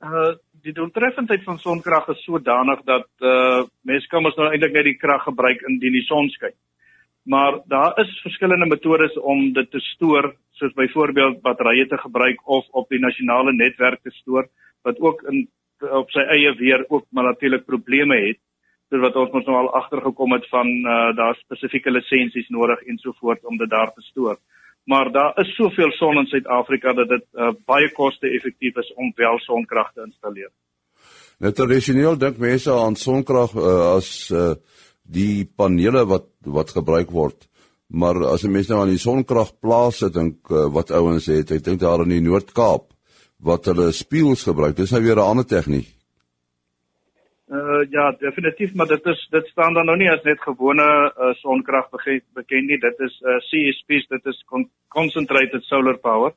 Uh 0.04 0.36
die 0.62 0.74
doeltreffendheid 0.76 1.42
van 1.44 1.58
sonkrag 1.58 2.08
is 2.12 2.20
sodanig 2.24 2.84
dat 2.84 3.08
uh 3.24 3.64
mense 3.82 4.08
kan 4.08 4.22
mos 4.22 4.36
nou 4.36 4.50
eintlik 4.50 4.76
net 4.76 4.84
die 4.84 5.00
krag 5.00 5.24
gebruik 5.24 5.64
indien 5.68 5.96
die 5.96 6.04
son 6.04 6.28
skyn. 6.28 6.54
Maar 7.24 7.58
daar 7.66 7.96
is 8.04 8.20
verskillende 8.22 8.68
metodes 8.68 9.16
om 9.18 9.52
dit 9.52 9.70
te 9.70 9.80
stoor, 9.80 10.34
soos 10.52 10.76
byvoorbeeld 10.76 11.40
batterye 11.40 11.86
te 11.88 11.96
gebruik 11.96 12.38
of 12.44 12.68
op 12.70 12.88
die 12.88 13.00
nasionale 13.00 13.52
netwerk 13.52 14.02
te 14.02 14.12
stoor 14.20 14.46
wat 14.84 15.00
ook 15.00 15.24
in 15.32 15.48
op 15.80 16.10
sy 16.12 16.20
eie 16.20 16.52
weer 16.54 16.84
ook 16.88 17.06
maar 17.10 17.24
natuurlik 17.24 17.64
probleme 17.64 18.16
het 18.28 18.40
soos 18.90 19.02
wat 19.04 19.18
ons 19.22 19.34
mos 19.34 19.46
nou 19.46 19.56
al 19.60 19.72
agtergekom 19.78 20.34
het 20.34 20.46
van 20.50 20.66
uh, 20.66 21.10
daar 21.16 21.36
spesifieke 21.38 21.92
lisensies 21.94 22.48
nodig 22.50 22.82
en 22.90 22.98
so 22.98 23.14
voort 23.20 23.44
om 23.46 23.58
dit 23.60 23.70
daar 23.70 23.92
te 23.94 24.02
stoor. 24.10 24.38
Maar 24.90 25.12
daar 25.14 25.36
is 25.38 25.52
soveel 25.54 25.92
son 25.94 26.18
in 26.18 26.26
Suid-Afrika 26.26 26.92
dat 26.98 27.08
dit 27.08 27.26
uh, 27.38 27.52
baie 27.70 27.90
koste-effektief 27.94 28.80
is 28.82 28.90
om 28.96 29.12
wel 29.16 29.38
sonkrag 29.44 29.92
te 29.94 30.02
installeer. 30.06 30.50
Nou 31.40 31.52
tradisioneel 31.56 32.18
dink 32.18 32.40
mense 32.42 32.72
aan 32.74 32.98
sonkrag 32.98 33.54
uh, 33.54 33.76
as 33.94 34.10
uh, 34.34 34.56
die 35.02 35.46
panele 35.46 36.04
wat 36.10 36.26
wat 36.44 36.74
gebruik 36.74 37.14
word. 37.14 37.46
Maar 37.90 38.24
as 38.32 38.44
'n 38.44 38.52
mens 38.52 38.68
nou 38.68 38.80
aan 38.80 38.94
die 38.94 39.02
sonkragplase 39.02 40.10
dink 40.10 40.46
wat 40.48 40.90
ouens 40.90 41.26
het, 41.26 41.50
ek 41.50 41.64
dink 41.64 41.80
daar 41.80 42.02
in 42.02 42.14
die 42.14 42.22
Noord-Kaap 42.22 42.92
wat 43.42 43.66
hulle 43.66 43.90
spieëls 43.92 44.44
gebruik, 44.46 44.76
dis 44.76 44.90
nou 44.90 45.02
weer 45.02 45.16
'n 45.16 45.30
ander 45.30 45.46
tegniek. 45.46 45.88
Uh 47.50 47.82
ja, 47.90 48.12
definitief, 48.18 48.74
maar 48.74 48.86
dit 48.86 49.06
is 49.10 49.26
dit 49.30 49.46
staan 49.46 49.74
dan 49.74 49.86
nou 49.86 49.96
nie 49.98 50.10
as 50.10 50.22
net 50.22 50.38
gewone 50.40 50.84
uh, 50.86 51.32
sonkrag 51.40 51.88
bekend 51.90 52.68
nie. 52.70 52.78
Dit 52.78 53.00
is 53.02 53.16
uh, 53.26 53.40
CSP's, 53.48 54.06
dit 54.12 54.26
is 54.30 54.38
con 54.46 54.68
concentrated 54.88 55.64
solar 55.66 55.98
power. 55.98 56.30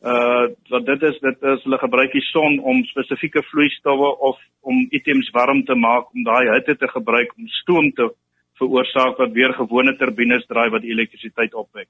Uh 0.00 0.48
wat 0.72 0.86
dit 0.86 1.02
is, 1.02 1.18
dit 1.20 1.44
is 1.52 1.66
hulle 1.66 1.78
gebruik 1.82 2.16
die 2.16 2.24
son 2.30 2.56
om 2.64 2.80
spesifieke 2.88 3.42
vloeistowwe 3.50 4.14
of 4.30 4.40
om 4.60 4.80
items 4.96 5.28
warm 5.36 5.60
te 5.68 5.76
maak 5.76 6.08
om 6.14 6.24
daai 6.24 6.54
hitte 6.54 6.76
te 6.76 6.88
gebruik 6.88 7.36
om 7.36 7.52
stoom 7.60 7.92
te 7.92 8.08
veroorsaak 8.56 9.20
wat 9.20 9.36
weer 9.36 9.52
gewone 9.60 9.92
turbines 10.00 10.48
draai 10.48 10.70
wat 10.72 10.88
elektrisiteit 10.88 11.52
opwek. 11.52 11.88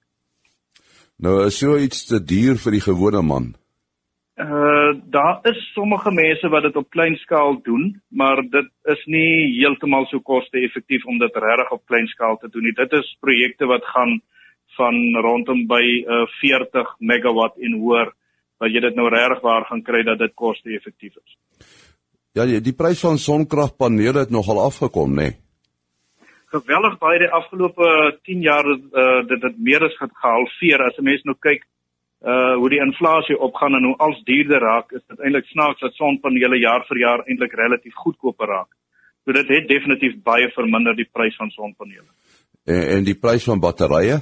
Nou 1.22 1.44
is 1.46 1.62
so 1.62 1.78
iets 1.78 2.08
te 2.10 2.18
duur 2.18 2.58
vir 2.58 2.80
die 2.80 2.86
gewone 2.90 3.22
man. 3.22 3.52
Uh 4.40 4.92
daar 5.04 5.38
is 5.42 5.58
sommige 5.74 6.10
mense 6.10 6.48
wat 6.48 6.62
dit 6.62 6.76
op 6.76 6.90
klein 6.90 7.16
skaal 7.16 7.58
doen, 7.62 8.02
maar 8.08 8.40
dit 8.42 8.68
is 8.82 9.02
nie 9.04 9.58
heeltemal 9.58 10.06
so 10.08 10.20
koste-effektief 10.20 11.04
om 11.04 11.18
dit 11.18 11.36
regtig 11.36 11.70
op 11.76 11.82
klein 11.86 12.06
skaal 12.06 12.38
te 12.40 12.48
doen 12.48 12.64
nie. 12.64 12.72
Dit 12.72 12.92
is 12.92 13.16
projekte 13.20 13.66
wat 13.66 13.84
gaan 13.84 14.20
van 14.78 14.96
rondom 15.26 15.66
by 15.68 15.82
uh 16.06 16.24
40 16.40 16.94
megawatt 16.98 17.60
en 17.60 17.76
hoër 17.82 18.14
wat 18.60 18.72
jy 18.72 18.80
dit 18.80 18.96
nou 18.96 19.08
regtig 19.12 19.44
waar 19.44 19.68
gaan 19.68 19.82
kry 19.82 20.02
dat 20.08 20.18
dit 20.18 20.34
koste-effektief 20.34 21.16
is. 21.20 21.36
Ja, 22.32 22.46
die, 22.46 22.60
die 22.64 22.76
prys 22.76 23.00
van 23.04 23.18
sonkragpanele 23.18 24.24
het 24.24 24.32
nogal 24.32 24.60
afgekom, 24.62 25.16
nê? 25.16 25.28
Nee? 25.28 25.38
Geweldig 26.50 26.96
baie 26.98 27.18
die 27.22 27.30
afgelope 27.30 27.90
10 28.26 28.40
jaar 28.42 28.66
uh 28.66 29.20
dit 29.28 29.42
het 29.42 29.58
meer 29.58 29.84
as 29.84 30.00
gehalveer 30.00 30.86
as 30.86 30.96
'n 30.98 31.04
mens 31.04 31.22
nou 31.28 31.36
kyk 31.38 31.66
uh 32.20 32.54
hoe 32.60 32.68
die 32.68 32.82
inflasie 32.84 33.38
opgaan 33.38 33.74
en 33.74 33.84
hoe 33.84 33.96
als 33.96 34.22
duurder 34.24 34.60
raak, 34.60 34.92
is 34.92 35.04
dit 35.08 35.20
eintlik 35.20 35.46
snaaks 35.48 35.80
dat 35.80 35.94
sonpanele 35.96 36.58
jaar 36.60 36.84
vir 36.88 36.98
jaar 36.98 37.22
eintlik 37.24 37.52
relatief 37.52 37.94
goedkoper 37.94 38.46
raak. 38.46 38.68
So 39.24 39.32
dit 39.32 39.48
het 39.48 39.68
definitief 39.68 40.18
baie 40.22 40.50
verminder 40.52 40.96
die 40.96 41.08
prys 41.12 41.36
van 41.36 41.50
sonpanele. 41.50 42.08
En 42.64 42.82
en 42.96 43.04
die 43.04 43.16
prys 43.16 43.44
van 43.44 43.60
batterye? 43.60 44.20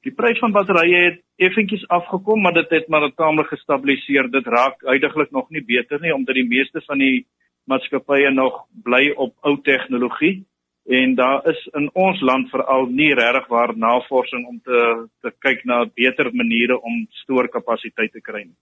Die 0.00 0.12
prys 0.16 0.38
van 0.40 0.52
batterye 0.52 1.04
het 1.04 1.20
effentjies 1.36 1.84
afgekom, 1.88 2.40
maar 2.40 2.56
dit 2.56 2.70
het 2.70 2.88
maar 2.88 3.10
taamlik 3.14 3.52
gestabiliseer. 3.52 4.30
Dit 4.30 4.46
raak 4.46 4.84
uitdruklik 4.84 5.30
nog 5.30 5.50
nie 5.50 5.64
beter 5.64 6.00
nie 6.00 6.14
omdat 6.14 6.34
die 6.34 6.48
meeste 6.48 6.80
van 6.86 6.98
die 6.98 7.26
maatskappye 7.68 8.30
nog 8.30 8.64
bly 8.82 9.10
op 9.16 9.34
ou 9.40 9.58
tegnologie 9.62 10.44
en 10.86 11.14
daar 11.14 11.46
is 11.48 11.60
in 11.78 11.90
ons 11.92 12.20
land 12.20 12.50
veral 12.50 12.86
nie 12.86 13.12
regtig 13.14 13.46
waar 13.48 13.76
navorsing 13.76 14.46
om 14.46 14.60
te 14.64 14.80
te 15.20 15.32
kyk 15.38 15.64
na 15.64 15.84
beter 15.84 16.30
maniere 16.32 16.80
om 16.80 17.06
stoorkapasiteit 17.22 18.12
te 18.12 18.20
kry 18.20 18.44
nie. 18.44 18.58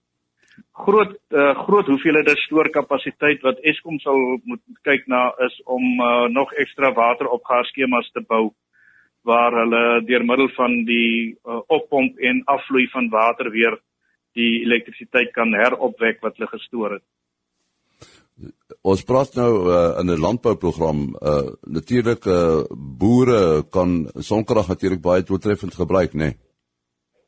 Groot 0.85 1.15
uh, 1.31 1.53
groot 1.63 1.87
hoeveelhede 1.87 2.35
stoorkapasiteit 2.45 3.41
wat 3.41 3.59
Eskom 3.63 3.99
sal 3.99 4.19
moet 4.43 4.63
kyk 4.83 5.07
na 5.07 5.29
is 5.45 5.61
om 5.65 5.83
uh, 5.99 6.27
nog 6.27 6.53
ekstra 6.53 6.91
wateropgaarskemas 6.93 8.11
te 8.11 8.21
bou 8.27 8.49
waar 9.23 9.55
hulle 9.61 9.83
deur 10.07 10.25
middel 10.25 10.49
van 10.55 10.83
die 10.87 11.35
uh, 11.45 11.61
oppomp 11.67 12.19
en 12.19 12.43
afvloei 12.45 12.87
van 12.91 13.09
water 13.09 13.51
weer 13.51 13.79
die 14.37 14.61
elektrisiteit 14.65 15.31
kan 15.35 15.53
heropwek 15.53 16.21
wat 16.21 16.37
hulle 16.37 16.51
gestoor 16.51 16.97
het. 16.97 17.05
Ons 18.81 19.03
praat 19.03 19.33
nou 19.35 19.67
uh, 19.67 19.99
in 19.99 20.07
'n 20.07 20.21
landbouprogram 20.23 20.99
uh 21.19 21.51
natuurlik 21.67 22.25
uh 22.25 22.63
boere 22.99 23.67
kan 23.69 24.07
sonkrag 24.15 24.67
natuurlik 24.67 25.01
baie 25.01 25.23
doeltreffend 25.23 25.75
gebruik, 25.75 26.13
né? 26.13 26.19
Nee? 26.19 26.37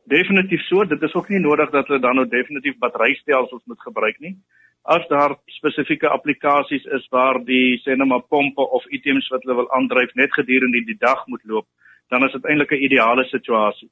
Definitief 0.06 0.62
so, 0.62 0.86
dit 0.86 1.02
is 1.02 1.14
ook 1.14 1.30
nie 1.30 1.40
nodig 1.40 1.70
dat 1.70 1.88
hulle 1.88 2.00
dan 2.00 2.16
nou 2.16 2.28
definitief 2.28 2.78
batterystelsels 2.78 3.64
moet 3.66 3.82
gebruik 3.82 4.20
nie. 4.20 4.38
As 4.82 5.08
daar 5.08 5.36
spesifieke 5.46 6.08
applikasies 6.08 6.86
is 6.86 7.08
waar 7.10 7.44
die 7.46 7.82
sê 7.84 7.96
net 7.96 8.08
maar 8.08 8.24
pompe 8.30 8.62
of 8.62 8.88
items 8.90 9.28
wat 9.30 9.44
hulle 9.44 9.56
wil 9.56 9.72
aandryf 9.72 10.14
net 10.14 10.34
gedurende 10.34 10.86
die 10.86 10.98
dag 11.00 11.28
moet 11.28 11.44
loop, 11.44 11.68
dan 12.10 12.24
is 12.24 12.32
dit 12.32 12.46
eintlik 12.46 12.72
'n 12.72 12.84
ideale 12.88 13.26
situasie. 13.26 13.92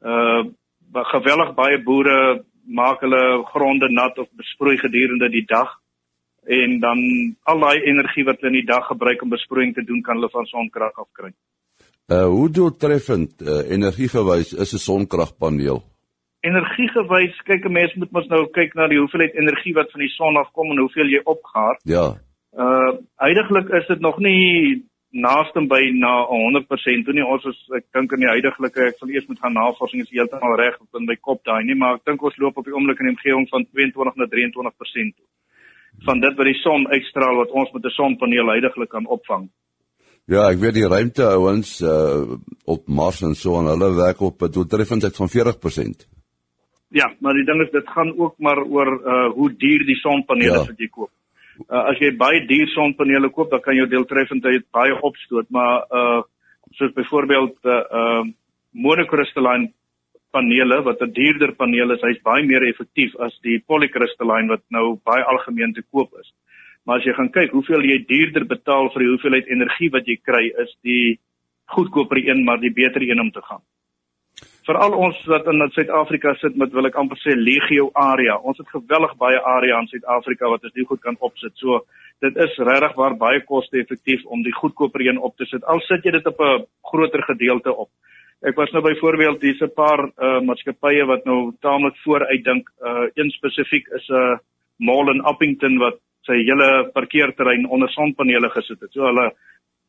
Uh 0.00 0.44
geweldig 0.92 1.54
baie 1.54 1.82
boere 1.82 2.44
maak 2.66 3.00
hulle 3.00 3.44
gronde 3.44 3.88
nat 3.88 4.18
of 4.18 4.28
besproei 4.36 4.76
gedurende 4.76 5.28
die 5.28 5.46
dag 5.46 5.81
en 6.46 6.80
dan 6.80 6.98
al 7.42 7.58
daai 7.62 7.80
energie 7.82 8.24
wat 8.24 8.40
hulle 8.40 8.52
in 8.52 8.60
die 8.60 8.70
dag 8.70 8.86
gebruik 8.86 9.22
om 9.22 9.30
besproeiing 9.30 9.74
te 9.74 9.84
doen 9.84 10.02
kan 10.02 10.18
hulle 10.18 10.30
van 10.32 10.46
sonkrag 10.46 10.98
afkry. 10.98 11.32
Uh 12.10 12.26
hoe 12.26 12.50
doeltreffend 12.50 13.42
uh, 13.42 13.62
energiegewys 13.70 14.52
is 14.52 14.74
'n 14.74 14.84
sonkragpaneel? 14.88 15.82
Energiegewys, 16.40 17.36
kyk 17.46 17.64
'n 17.64 17.72
mens 17.72 17.94
moet 17.94 18.10
mos 18.10 18.26
nou 18.26 18.46
kyk 18.50 18.74
na 18.74 18.88
die 18.88 18.98
hoeveelheid 18.98 19.34
energie 19.34 19.74
wat 19.74 19.90
van 19.90 20.00
die 20.00 20.14
son 20.18 20.36
afkom 20.36 20.70
en 20.70 20.78
hoeveel 20.78 21.06
jy 21.06 21.20
opgaar. 21.24 21.78
Ja. 21.84 22.18
Uh 22.52 22.92
heidaglik 23.16 23.68
is 23.68 23.86
dit 23.86 24.00
nog 24.00 24.18
nie 24.18 24.82
naaste 25.10 25.60
by 25.68 25.90
na 25.94 26.26
100% 26.26 27.04
toe 27.04 27.14
nie. 27.14 27.24
Ons 27.24 27.44
is 27.44 27.58
ek 27.76 27.84
dink 27.92 28.12
in 28.12 28.20
die 28.20 28.32
huidigelike 28.34 28.88
ek 28.88 28.98
sal 28.98 29.08
eers 29.08 29.28
moet 29.28 29.38
gaan 29.38 29.52
navorsing 29.52 30.02
is 30.02 30.10
heeltemal 30.10 30.56
reg 30.56 30.80
op 30.80 31.00
in 31.00 31.06
my 31.06 31.16
kop 31.20 31.44
daai 31.44 31.62
nie, 31.64 31.74
maar 31.74 31.94
ek 31.94 32.04
dink 32.04 32.22
ons 32.22 32.36
loop 32.36 32.56
op 32.56 32.64
die 32.64 32.74
oomblik 32.74 33.00
in 33.00 33.06
'n 33.06 33.14
omgewing 33.14 33.48
van 33.48 33.66
22 33.70 34.16
na 34.16 34.26
23% 34.26 35.16
toe 35.16 35.28
van 36.04 36.20
dit 36.20 36.36
wat 36.36 36.48
die 36.48 36.60
son 36.60 36.86
uitstraal 36.88 37.36
wat 37.36 37.50
ons 37.50 37.72
met 37.72 37.84
'n 37.84 37.96
sonpaneel 37.98 38.48
heidaglik 38.54 38.88
kan 38.88 39.06
opvang. 39.06 39.48
Ja, 40.30 40.50
ek 40.50 40.60
weet 40.62 40.74
die 40.74 40.88
ruimteouens 40.88 41.80
uh 41.80 42.38
op 42.64 42.86
Mars 42.86 43.22
en 43.22 43.34
so 43.34 43.58
en 43.58 43.66
hulle 43.66 43.94
werk 43.96 44.20
op 44.20 44.42
'n 44.42 44.50
doeltreffendheid 44.50 45.16
van 45.16 45.28
40%. 45.28 46.06
Ja, 46.88 47.14
maar 47.18 47.34
die 47.34 47.44
ding 47.44 47.62
is 47.62 47.70
dit 47.70 47.88
gaan 47.88 48.18
ook 48.18 48.34
maar 48.38 48.62
oor 48.62 48.90
uh 49.04 49.32
hoe 49.34 49.50
duur 49.56 49.86
die 49.86 49.96
sonpanele 49.96 50.58
ja. 50.58 50.66
wat 50.66 50.78
jy 50.78 50.88
koop. 50.88 51.10
Uh 51.68 51.84
as 51.90 51.98
jy 51.98 52.16
baie 52.16 52.46
duur 52.46 52.68
sonpanele 52.68 53.30
koop, 53.30 53.50
dan 53.50 53.60
kan 53.60 53.74
jou 53.74 53.88
doeltreffendheid 53.88 54.64
baie 54.70 55.00
opstoot, 55.00 55.50
maar 55.50 55.84
uh 55.90 56.22
soos 56.70 56.92
byvoorbeeld 56.92 57.56
uh, 57.64 57.72
uh 57.72 58.24
monokristalline 58.70 59.72
panele 60.32 60.82
wat 60.82 61.02
'n 61.02 61.12
duurder 61.12 61.52
paneel 61.52 61.92
is, 61.94 62.02
hy's 62.02 62.22
baie 62.22 62.44
meer 62.46 62.64
effektief 62.68 63.14
as 63.20 63.34
die 63.42 63.58
polykristalline 63.66 64.48
wat 64.48 64.64
nou 64.70 65.00
baie 65.04 65.24
algemeen 65.24 65.72
te 65.72 65.82
koop 65.92 66.10
is. 66.20 66.32
Maar 66.84 66.98
as 66.98 67.04
jy 67.04 67.12
gaan 67.14 67.30
kyk 67.30 67.50
hoeveel 67.52 67.84
jy 67.84 67.98
duurder 68.06 68.44
betaal 68.44 68.90
vir 68.92 69.04
die 69.04 69.12
hoeveelheid 69.12 69.46
energie 69.46 69.90
wat 69.90 70.06
jy 70.06 70.16
kry, 70.16 70.44
is 70.64 70.72
die 70.82 71.18
goedkoper 71.66 72.18
een 72.18 72.44
maar 72.44 72.60
die 72.60 72.72
beter 72.72 73.02
een 73.02 73.20
om 73.20 73.30
te 73.30 73.42
gaan. 73.42 73.62
Veral 74.66 74.94
ons 74.94 75.18
wat 75.26 75.46
in 75.50 75.62
Suid-Afrika 75.74 76.34
sit 76.38 76.56
met 76.56 76.72
wil 76.72 76.86
ek 76.86 76.98
amper 77.00 77.18
sê 77.18 77.34
legio 77.34 77.90
area. 77.98 78.36
Ons 78.38 78.60
het 78.62 78.68
geweldig 78.70 79.16
baie 79.18 79.40
area 79.56 79.80
in 79.82 79.88
Suid-Afrika 79.90 80.50
wat 80.52 80.64
ons 80.68 80.76
nie 80.78 80.86
goed 80.86 81.00
kan 81.02 81.18
opsit. 81.20 81.54
So 81.58 81.80
dit 82.22 82.36
is 82.44 82.58
regtig 82.58 82.94
waar 83.00 83.16
baie 83.18 83.40
koste-effektief 83.48 84.22
om 84.26 84.44
die 84.46 84.54
goedkoper 84.54 85.02
een 85.02 85.18
op 85.18 85.34
te 85.36 85.48
sit. 85.50 85.64
Al 85.66 85.82
sit 85.88 86.06
jy 86.06 86.14
dit 86.14 86.26
op 86.30 86.40
'n 86.40 86.64
groter 86.92 87.22
gedeelte 87.22 87.74
op. 87.74 87.90
Ek 88.42 88.56
was 88.58 88.72
nou 88.74 88.82
byvoorbeeld 88.82 89.42
hier's 89.42 89.60
'n 89.62 89.70
paar 89.70 90.00
uh, 90.02 90.40
maatskappye 90.42 91.04
wat 91.06 91.24
nou 91.24 91.54
taamlik 91.60 91.96
vooruit 92.02 92.44
dink. 92.44 92.70
Uh, 92.82 93.06
een 93.14 93.30
spesifiek 93.30 93.86
is 93.98 94.08
'n 94.08 94.14
uh, 94.14 94.38
mall 94.76 95.10
in 95.14 95.22
Appington 95.22 95.78
wat 95.78 96.00
sy 96.26 96.42
hele 96.42 96.90
parkeerterrein 96.92 97.68
onder 97.68 97.88
sonpanele 97.88 98.50
gesit 98.50 98.80
het. 98.80 98.92
So 98.92 99.06
hulle 99.06 99.30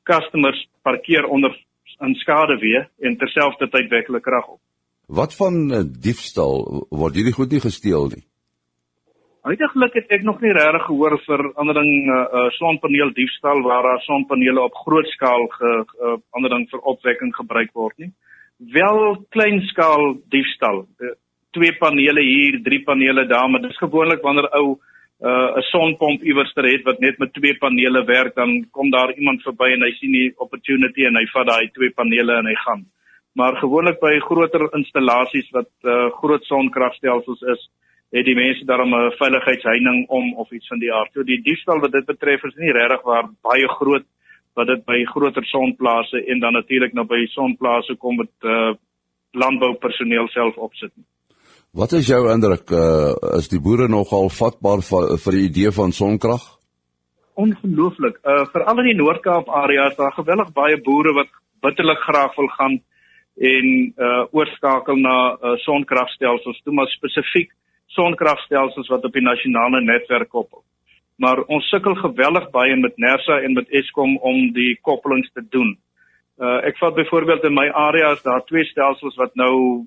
customers 0.04 0.68
parkeer 0.84 1.26
onder 1.26 1.58
in 2.02 2.16
skaduwee 2.16 2.86
en 3.02 3.18
terselfdertyd 3.18 3.90
wek 3.90 4.08
hulle 4.08 4.22
krag 4.22 4.48
op. 4.48 4.60
Wat 5.08 5.34
van 5.34 5.72
uh, 5.72 5.82
diefstal 5.82 6.86
word 6.90 7.16
hierdie 7.16 7.34
goed 7.34 7.52
nie 7.52 7.60
gesteel 7.60 8.10
nie? 8.14 8.24
Uiteindelik 9.42 9.94
het 9.94 10.12
ek 10.12 10.24
nog 10.24 10.42
nie 10.42 10.54
regtig 10.54 10.86
gehoor 10.86 11.18
vir 11.26 11.42
ander 11.56 11.74
ding 11.74 12.06
uh, 12.06 12.22
uh, 12.22 12.50
sonpaneel 12.50 13.14
diefstal 13.14 13.62
waar 13.62 13.84
daar 13.84 14.02
sonpanele 14.06 14.62
op 14.62 14.76
groot 14.86 15.08
skaal 15.08 15.48
ge 15.48 15.72
uh, 15.86 16.18
ander 16.30 16.50
ding 16.50 16.70
vir 16.70 16.80
opwekking 16.80 17.34
gebruik 17.36 17.74
word 17.74 17.98
nie 17.98 18.14
wel 18.58 19.26
kleinskaal 19.30 20.18
diefstal. 20.30 20.88
Twee 21.52 21.74
panele 21.78 22.22
hier, 22.22 22.62
drie 22.64 22.84
panele 22.84 23.26
daar, 23.28 23.50
maar 23.50 23.62
dis 23.62 23.78
gewoonlik 23.78 24.22
wanneer 24.22 24.50
ou 24.58 24.80
uh, 25.22 25.30
'n 25.56 25.58
uh, 25.58 25.64
sonpomp 25.72 26.24
iewers 26.24 26.54
ter 26.54 26.66
het 26.66 26.84
wat 26.84 27.00
net 27.00 27.18
met 27.18 27.34
twee 27.34 27.58
panele 27.58 28.04
werk, 28.04 28.36
dan 28.36 28.68
kom 28.72 28.90
daar 28.90 29.14
iemand 29.14 29.42
verby 29.42 29.72
en 29.72 29.82
hy 29.82 29.92
sien 29.92 30.12
die 30.12 30.34
opportunity 30.38 31.06
en 31.06 31.16
hy 31.16 31.26
vat 31.34 31.48
daai 31.48 31.70
twee 31.72 31.92
panele 31.92 32.34
en 32.34 32.46
hy 32.46 32.56
gaan. 32.56 32.86
Maar 33.34 33.56
gewoonlik 33.56 34.00
by 34.00 34.20
groter 34.20 34.68
installasies 34.74 35.50
wat 35.52 35.72
uh, 35.84 36.10
groot 36.20 36.44
sonkragstelsels 36.44 37.42
is, 37.42 37.70
het 38.14 38.26
die 38.26 38.36
mense 38.36 38.66
daarom 38.66 38.94
'n 38.94 39.12
veiligheidsheining 39.18 40.08
om 40.10 40.34
of 40.36 40.52
iets 40.52 40.68
van 40.68 40.80
die 40.80 40.94
aard. 40.94 41.12
So 41.14 41.24
die 41.24 41.42
diefstal 41.42 41.80
wat 41.80 41.92
dit 41.92 42.06
betref 42.06 42.44
is 42.44 42.56
nie 42.56 42.72
regtig 42.72 43.02
waar 43.02 43.30
baie 43.42 43.68
groot 43.68 44.06
wat 44.58 44.70
dit 44.70 44.84
by 44.86 45.00
groter 45.10 45.46
sonplase 45.50 46.22
en 46.30 46.40
dan 46.40 46.54
natuurlik 46.54 46.94
nou 46.94 47.06
by 47.10 47.26
sonplase 47.34 47.96
kom 48.00 48.22
met 48.22 48.34
uh 48.42 48.74
landboupersoneel 49.34 50.28
self 50.30 50.58
opsit. 50.62 50.92
Wat 51.74 51.92
is 51.98 52.08
jou 52.08 52.28
indruk 52.30 52.70
uh 52.70 53.38
is 53.40 53.50
die 53.50 53.62
boere 53.62 53.88
nogal 53.90 54.30
vatbaar 54.30 54.84
vir, 54.90 55.16
vir 55.24 55.38
die 55.38 55.46
idee 55.50 55.72
van 55.74 55.92
sonkrag? 55.92 56.44
Ongelooflik. 57.34 58.20
Uh 58.22 58.44
veral 58.54 58.84
in 58.84 58.92
die 58.92 59.00
Noord-Kaap 59.02 59.50
area 59.50 59.88
is 59.90 59.98
daar 59.98 60.14
geweldig 60.14 60.54
baie 60.54 60.78
boere 60.78 61.16
wat 61.18 61.34
bitterlik 61.66 62.04
graag 62.06 62.36
wil 62.38 62.52
gaan 62.60 62.78
en 63.38 63.68
uh 63.98 64.22
oorskakel 64.38 65.02
na 65.02 65.18
uh, 65.34 65.56
sonkragstelsels, 65.66 66.62
toe 66.62 66.74
maar 66.74 66.92
spesifiek 66.94 67.50
sonkragstelsels 67.98 68.90
wat 68.94 69.06
op 69.06 69.14
die 69.18 69.26
nasionale 69.26 69.82
netwerk 69.82 70.30
koppel. 70.30 70.62
Maar 71.24 71.40
ons 71.56 71.68
sukkel 71.72 71.96
geweldig 71.96 72.50
baie 72.52 72.76
met 72.76 72.98
Nersa 72.98 73.40
en 73.46 73.56
met 73.56 73.70
Eskom 73.80 74.18
om 74.30 74.52
die 74.56 74.74
koppelings 74.88 75.32
te 75.32 75.44
doen. 75.56 75.76
Uh 76.42 76.60
ek 76.70 76.80
vat 76.82 76.96
byvoorbeeld 76.98 77.46
in 77.48 77.56
my 77.56 77.68
area 77.88 78.12
is 78.18 78.24
daar 78.28 78.44
twee 78.50 78.66
stelsels 78.72 79.16
wat 79.22 79.36
nou 79.40 79.86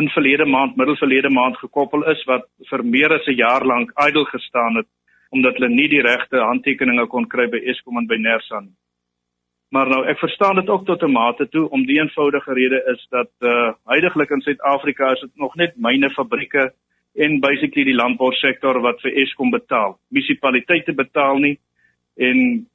in 0.00 0.08
verlede 0.14 0.46
maand, 0.48 0.76
middelverlede 0.76 1.30
maand 1.30 1.58
gekoppel 1.60 2.04
is 2.10 2.22
wat 2.30 2.46
vir 2.70 2.84
meer 2.94 3.12
as 3.18 3.26
'n 3.28 3.36
jaar 3.36 3.64
lank 3.72 3.92
idle 4.08 4.24
gestaan 4.34 4.76
het 4.80 4.88
omdat 5.30 5.56
hulle 5.56 5.68
nie 5.68 5.88
die 5.88 6.02
regte 6.04 6.40
handtekeninge 6.40 7.06
kon 7.06 7.26
kry 7.34 7.46
by 7.48 7.60
Eskom 7.72 7.98
en 7.98 8.06
by 8.06 8.16
Nersa 8.16 8.60
nie. 8.60 8.76
Maar 9.72 9.88
nou 9.88 10.02
ek 10.04 10.18
verstaan 10.18 10.56
dit 10.60 10.68
ook 10.68 10.84
tot 10.86 11.02
'n 11.02 11.12
mate 11.12 11.48
toe 11.48 11.68
om 11.70 11.86
die 11.86 12.00
eenvoudige 12.00 12.52
rede 12.52 12.82
is 12.94 13.06
dat 13.10 13.32
uh 13.40 13.72
huidigelik 13.84 14.30
in 14.30 14.40
Suid-Afrika 14.40 15.12
is 15.12 15.20
dit 15.20 15.36
nog 15.36 15.54
net 15.56 15.76
myne 15.76 16.10
fabrieke 16.10 16.72
en 17.14 17.40
basically 17.40 17.84
die 17.84 17.98
landbousektor 17.98 18.80
wat 18.80 19.00
vir 19.04 19.16
Eskom 19.24 19.50
betaal. 19.52 19.98
Munisipaliteite 20.10 20.94
betaal 20.96 21.38
nie 21.44 21.56
en 22.16 22.66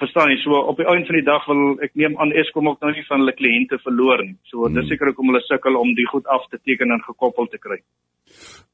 verstaan 0.00 0.32
jy 0.32 0.38
so 0.42 0.58
op 0.70 0.80
die 0.80 0.88
einde 0.88 1.06
van 1.08 1.18
die 1.18 1.26
dag 1.26 1.44
wil 1.48 1.62
ek 1.84 1.92
neem 1.98 2.16
aan 2.20 2.32
Eskom 2.42 2.70
ook 2.70 2.80
nou 2.82 2.92
nie 2.94 3.04
van 3.08 3.22
hulle 3.22 3.34
kliënte 3.38 3.78
verloor 3.84 4.24
nie. 4.24 4.36
So 4.50 4.64
hmm. 4.64 4.78
dis 4.78 4.88
seker 4.90 5.12
ook 5.12 5.20
om 5.22 5.32
hulle 5.32 5.42
sukkel 5.46 5.78
om 5.78 5.92
die 5.98 6.08
goed 6.10 6.28
af 6.32 6.48
te 6.50 6.60
teken 6.62 6.94
en 6.94 7.04
gekoppel 7.04 7.50
te 7.52 7.60
kry. 7.62 7.78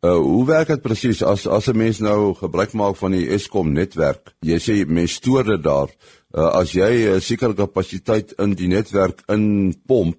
Uh 0.07 0.15
hoe 0.23 0.45
werk 0.47 0.71
dit 0.71 0.83
presies 0.85 1.25
as 1.27 1.47
as 1.47 1.69
'n 1.69 1.79
mens 1.79 1.99
nou 2.01 2.35
gebruik 2.35 2.73
maak 2.73 2.97
van 2.97 3.13
die 3.13 3.27
Eskom 3.35 3.73
netwerk? 3.73 4.33
Jy 4.41 4.59
sê 4.63 4.75
mens 4.87 5.19
stoor 5.19 5.45
dit 5.45 5.63
daar. 5.63 5.91
Uh 6.31 6.51
as 6.61 6.73
jy 6.73 6.91
'n 6.91 7.15
uh, 7.17 7.21
sekere 7.21 7.55
kapasiteit 7.55 8.33
in 8.39 8.55
die 8.55 8.69
netwerk 8.69 9.23
inpomp, 9.29 10.17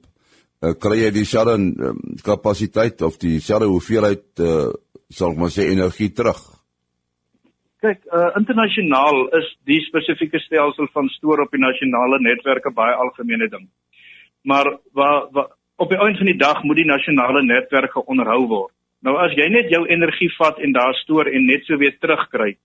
uh, 0.61 0.73
kry 0.73 0.97
jy 1.05 1.11
dieselfde 1.11 1.57
uh, 1.57 1.95
kapasiteit 2.23 3.01
of 3.01 3.17
dieselfde 3.17 3.67
hoeveelheid 3.67 4.25
uh 4.39 4.69
sal 5.09 5.33
ek 5.33 5.41
maar 5.41 5.53
sê 5.53 5.67
energie 5.73 6.11
terug. 6.13 6.39
Kyk, 7.81 8.01
uh 8.11 8.31
internasionaal 8.39 9.29
is 9.39 9.47
die 9.69 9.79
spesifieke 9.85 10.39
stelsel 10.43 10.89
van 10.93 11.07
stoor 11.15 11.45
op 11.45 11.53
die 11.55 11.61
nasionale 11.61 12.19
netwerke 12.19 12.73
baie 12.75 12.97
algemene 13.05 13.47
ding. 13.49 13.69
Maar 14.43 14.67
waar 14.93 15.29
wa, 15.31 15.47
op 15.79 15.89
die 15.89 15.99
einde 15.99 16.19
van 16.19 16.29
die 16.31 16.39
dag 16.39 16.63
moet 16.63 16.81
die 16.81 16.89
nasionale 16.89 17.41
netwerke 17.43 18.03
onderhou 18.05 18.41
word. 18.47 18.73
Nou 19.07 19.15
as 19.23 19.31
jy 19.37 19.47
net 19.47 19.71
jou 19.71 19.85
energie 19.87 20.29
vat 20.35 20.59
en 20.59 20.75
daar 20.75 20.93
stoor 20.99 21.31
en 21.31 21.47
net 21.47 21.63
so 21.65 21.79
weer 21.79 21.95
terugkry, 22.03 22.57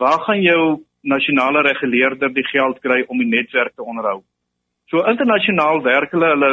waar 0.00 0.24
gaan 0.24 0.40
jou 0.40 0.62
nasionale 1.02 1.62
reguleerder 1.68 2.32
die 2.32 2.46
geld 2.48 2.80
kry 2.80 3.02
om 3.08 3.20
die 3.20 3.28
netwerk 3.28 3.76
te 3.76 3.84
onderhou? 3.84 4.22
So 4.88 5.04
internasionaal 5.04 5.82
werk 5.84 6.16
hulle, 6.16 6.32
hulle 6.32 6.52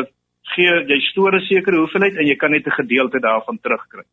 gee 0.55 0.75
jy 0.91 0.99
stoor 1.07 1.35
'n 1.35 1.47
sekere 1.47 1.79
hoeveelheid 1.79 2.19
en 2.19 2.27
jy 2.27 2.35
kan 2.35 2.51
net 2.51 2.67
'n 2.67 2.79
gedeelte 2.83 3.19
daarvan 3.19 3.59
terugkry. 3.63 4.03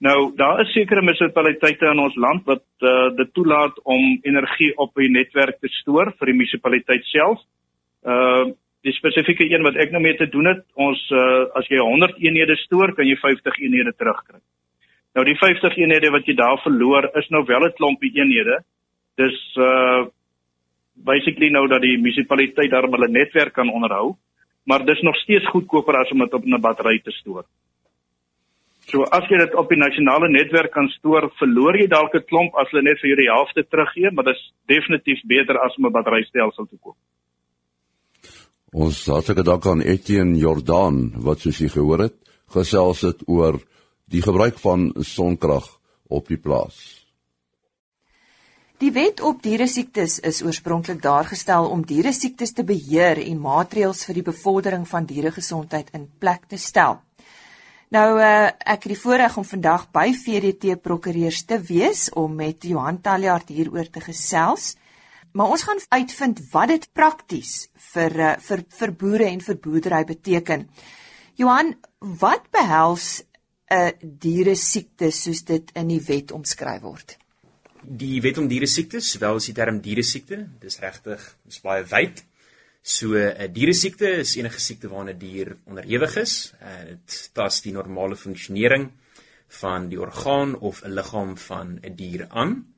Nou, 0.00 0.32
daar 0.36 0.62
is 0.62 0.72
sekere 0.72 1.02
munisipaliteite 1.04 1.90
in 1.90 1.98
ons 2.00 2.14
land 2.16 2.46
wat 2.48 2.64
uh, 2.88 3.10
dit 3.18 3.32
toelaat 3.36 3.76
om 3.84 4.04
energie 4.24 4.70
op 4.80 4.96
'n 4.96 5.12
netwerk 5.12 5.58
te 5.60 5.68
stoor 5.68 6.14
vir 6.18 6.26
die 6.26 6.36
munisipaliteit 6.38 7.04
self. 7.04 7.40
Uh 8.04 8.52
die 8.80 8.94
spesifieke 8.96 9.44
een 9.44 9.62
wat 9.62 9.76
ek 9.76 9.90
nou 9.92 10.00
mee 10.00 10.16
te 10.16 10.26
doen 10.26 10.46
het, 10.46 10.62
ons 10.72 11.00
uh, 11.12 11.44
as 11.52 11.66
jy 11.68 11.76
100 11.76 12.16
eenhede 12.16 12.56
stoor, 12.56 12.94
kan 12.96 13.04
jy 13.04 13.16
50 13.16 13.58
eenhede 13.60 13.92
terugkry. 13.92 14.40
Nou 15.14 15.24
die 15.24 15.36
50 15.36 15.76
eenhede 15.76 16.10
wat 16.10 16.24
jy 16.24 16.34
daar 16.34 16.56
verloor 16.62 17.10
is 17.20 17.28
nou 17.28 17.44
wel 17.44 17.66
'n 17.68 17.76
klompie 17.76 18.12
eenhede. 18.16 18.64
Dis 19.16 19.36
uh 19.56 20.08
basically 20.94 21.50
nou 21.50 21.68
dat 21.68 21.82
die 21.82 21.98
munisipaliteit 21.98 22.70
daar 22.70 22.88
hulle 22.88 23.08
netwerk 23.08 23.52
kan 23.52 23.68
onderhou, 23.68 24.16
maar 24.64 24.84
dis 24.84 25.00
nog 25.00 25.16
steeds 25.16 25.46
goedkoper 25.48 25.96
as 25.96 26.10
om 26.10 26.18
dit 26.18 26.34
op 26.34 26.44
'n 26.44 26.60
battery 26.60 27.00
te 27.04 27.10
stoor. 27.10 27.44
So 28.90 29.06
as 29.14 29.26
jy 29.30 29.38
dit 29.38 29.52
op 29.54 29.70
die 29.70 29.78
nasionale 29.78 30.28
netwerk 30.32 30.72
kan 30.74 30.88
stoor, 30.96 31.28
verloor 31.38 31.76
jy 31.78 31.86
dalk 31.86 32.14
'n 32.14 32.26
klomp 32.26 32.56
as 32.58 32.70
hulle 32.70 32.82
net 32.82 32.98
vir 32.98 33.10
jou 33.10 33.18
die 33.22 33.30
helfte 33.30 33.62
teruggee, 33.62 34.10
maar 34.10 34.24
dis 34.24 34.42
definitief 34.66 35.20
beter 35.24 35.58
as 35.62 35.76
om 35.78 35.86
'n 35.86 35.92
batterystelsel 35.92 36.66
te 36.66 36.76
koop. 36.82 36.96
Ons 38.72 39.06
hartlike 39.06 39.42
dank 39.42 39.66
aan 39.66 39.82
Etienne 39.82 40.38
Jordan 40.38 41.12
wat 41.16 41.40
soos 41.40 41.58
jy 41.58 41.68
gehoor 41.68 41.98
het, 41.98 42.16
gesels 42.48 43.02
het 43.02 43.22
oor 43.26 43.60
die 44.06 44.22
gebruik 44.22 44.58
van 44.58 44.92
sonkrag 44.98 45.66
op 46.08 46.28
die 46.28 46.38
plaas. 46.38 47.06
Die 48.80 48.92
wet 48.92 49.20
op 49.20 49.42
diere 49.42 49.66
siektes 49.68 50.20
is 50.24 50.42
oorspronklik 50.42 51.02
daar 51.02 51.26
gestel 51.28 51.68
om 51.68 51.82
diere 51.84 52.12
siektes 52.12 52.54
te 52.56 52.64
beheer 52.64 53.18
en 53.18 53.40
maatreëls 53.40 54.06
vir 54.06 54.14
die 54.14 54.28
bevordering 54.30 54.86
van 54.88 55.04
dieregesondheid 55.04 55.90
in 55.92 56.08
plek 56.18 56.46
te 56.48 56.56
stel. 56.56 57.02
Nou 57.90 58.20
uh, 58.22 58.46
ek 58.46 58.84
het 58.84 58.92
die 58.92 59.00
voorreg 59.00 59.34
om 59.40 59.46
vandag 59.46 59.88
by 59.90 60.12
VDT 60.14 60.76
prokureurs 60.78 61.42
te 61.42 61.56
wees 61.58 62.04
om 62.14 62.36
met 62.38 62.62
Johan 62.62 63.00
Taljaard 63.02 63.50
hieroor 63.50 63.88
te 63.90 64.02
gesels. 64.04 64.76
Maar 65.34 65.54
ons 65.56 65.64
gaan 65.66 65.82
uitvind 65.96 66.38
wat 66.52 66.70
dit 66.70 66.86
prakties 66.94 67.54
vir 67.90 68.14
eh, 68.18 68.36
vir 68.46 68.62
vir 68.78 68.92
boere 68.98 69.26
en 69.30 69.42
vir 69.42 69.58
boerdery 69.62 70.00
beteken. 70.06 70.64
Johan, 71.38 71.74
wat 72.22 72.46
behels 72.54 73.22
'n 73.70 73.74
uh, 73.74 73.90
diere 74.02 74.54
siekte 74.54 75.10
soos 75.10 75.44
dit 75.44 75.70
in 75.74 75.88
die 75.88 76.02
wet 76.06 76.30
omskryf 76.32 76.82
word? 76.82 77.18
Die 77.82 78.20
wet 78.22 78.38
om 78.38 78.48
diere 78.48 78.66
siektes, 78.66 79.10
sowel 79.10 79.38
as 79.38 79.46
die 79.46 79.54
term 79.54 79.80
diere 79.80 80.02
siekte, 80.02 80.46
dis 80.60 80.78
regtig 80.78 81.22
is 81.48 81.60
baie 81.62 81.84
wyd. 81.84 82.24
So 82.82 83.12
'n 83.12 83.36
uh, 83.36 83.48
diere 83.52 83.74
siekte 83.74 84.08
is 84.24 84.36
enige 84.36 84.60
siekte 84.60 84.88
waarna 84.88 85.12
'n 85.12 85.18
dier 85.18 85.56
onderhewig 85.64 86.16
is. 86.16 86.52
Uh, 86.62 86.84
dit 86.88 87.30
tas 87.32 87.60
die 87.62 87.72
normale 87.72 88.16
funksionering 88.16 88.90
van 89.60 89.88
die 89.88 90.00
orgaan 90.00 90.58
of 90.58 90.82
'n 90.84 90.94
liggaam 90.94 91.36
van 91.36 91.78
'n 91.82 91.94
dier 91.94 92.26
aan. 92.28 92.74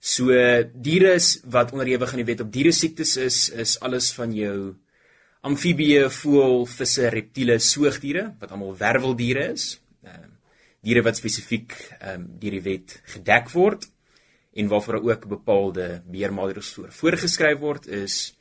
So 0.00 0.26
diere 0.72 1.18
wat 1.44 1.72
onderhewig 1.72 2.10
aan 2.10 2.22
die 2.22 2.30
wet 2.32 2.40
op 2.40 2.52
diere 2.52 2.72
siektes 2.72 3.16
is, 3.16 3.50
is 3.50 3.80
alles 3.80 4.12
van 4.12 4.32
jou 4.32 4.76
amfibieë, 5.40 6.10
voël, 6.10 6.66
visse, 6.66 7.08
reptiele, 7.08 7.58
soogdiere 7.58 8.34
wat 8.38 8.50
almal 8.50 8.76
werweldiere 8.76 9.52
is. 9.52 9.80
Ehm 10.02 10.14
uh, 10.14 10.32
diere 10.86 11.02
wat 11.02 11.16
spesifiek 11.16 11.72
ehm 11.98 12.14
um, 12.14 12.26
deur 12.38 12.50
die 12.50 12.62
wet 12.62 13.00
gedek 13.04 13.50
word 13.50 13.88
en 14.54 14.68
waarvoor 14.68 15.00
ook 15.02 15.26
bepaalde 15.28 16.02
beheermaatreëls 16.06 16.72
voor 16.74 16.92
voorgeskryf 16.92 17.58
word 17.58 17.86
is 17.86 18.36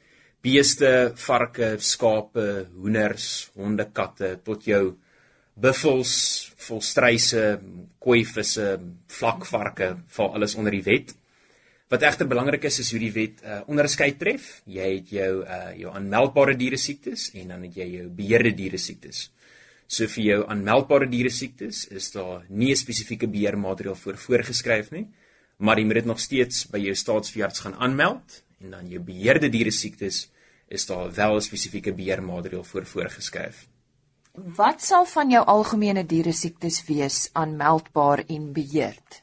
beeste, 0.46 0.92
varke, 1.26 1.76
skape, 1.82 2.46
hoenders, 2.78 3.50
honde, 3.58 3.90
katte 3.96 4.36
tot 4.46 4.68
jou 4.70 4.84
buffels, 5.56 6.16
volstruise, 6.68 7.44
kooivisse, 8.04 8.76
vlakvarke, 9.18 9.94
val 10.18 10.34
alles 10.36 10.56
onder 10.60 10.76
die 10.76 10.84
wet. 10.86 11.16
Wat 11.90 12.04
egter 12.04 12.28
belangrik 12.28 12.66
is 12.68 12.80
is 12.82 12.92
hoe 12.92 13.00
die 13.00 13.14
wet 13.14 13.44
uh, 13.46 13.62
onderskei 13.70 14.16
tref. 14.20 14.48
Jy 14.66 14.90
het 14.98 15.12
jou 15.14 15.32
uh, 15.44 15.72
jou 15.78 15.94
aanmeldbare 15.94 16.56
diere 16.58 16.80
siektes 16.82 17.30
en 17.38 17.54
dan 17.54 17.68
het 17.68 17.78
jy 17.78 17.90
jou 18.00 18.08
beheerde 18.10 18.56
diere 18.58 18.80
siektes. 18.82 19.30
So 19.88 20.10
vir 20.10 20.24
jou 20.26 20.40
aanmeldbare 20.50 21.08
diere 21.10 21.30
siektes 21.30 21.86
is 21.94 22.10
daar 22.12 22.44
nie 22.50 22.72
'n 22.72 22.82
spesifieke 22.82 23.28
beheermaatreël 23.28 23.96
voor 23.96 24.18
voorgeskryf 24.18 24.92
nie, 24.92 25.08
maar 25.58 25.78
jy 25.78 25.86
moet 25.86 26.02
dit 26.02 26.06
nog 26.06 26.20
steeds 26.20 26.66
by 26.68 26.80
jou 26.80 26.96
staatsveearts 26.96 27.60
gaan 27.60 27.76
aanmeld 27.76 28.42
en 28.62 28.72
dan 28.72 28.90
jou 28.90 29.00
beheerde 29.00 29.50
diere 29.50 29.72
siektes 29.72 30.28
is 30.68 30.86
daar 30.86 31.14
wel 31.14 31.36
'n 31.36 31.42
spesifieke 31.42 31.94
beheermaatreël 31.94 32.64
voor 32.64 32.86
voorgeskryf. 32.86 33.68
Wat 34.36 34.82
sal 34.84 35.06
van 35.06 35.30
jou 35.30 35.46
algemene 35.46 36.06
diere 36.06 36.34
siektes 36.34 36.82
wees 36.88 37.30
aanmeldbaar 37.34 38.24
en 38.28 38.52
beheerd? 38.54 39.22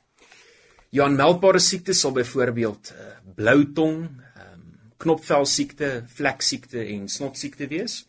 Ja, 0.89 1.09
meldbare 1.09 1.59
siektes 1.59 2.01
sal 2.01 2.13
byvoorbeeld 2.13 2.93
uh, 2.93 3.05
blou 3.35 3.73
tong, 3.73 4.07
um, 4.37 4.63
knopvel 4.97 5.47
siekte, 5.49 6.05
vlek 6.07 6.41
siekte 6.45 6.81
en 6.85 7.09
snot 7.09 7.37
siekte 7.39 7.67
wees. 7.67 8.07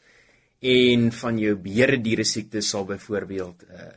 En 0.60 1.12
van 1.12 1.40
jou 1.40 1.56
beheerde 1.56 2.02
diere 2.02 2.24
siektes 2.24 2.70
sal 2.70 2.86
byvoorbeeld 2.86 3.64
uh, 3.68 3.90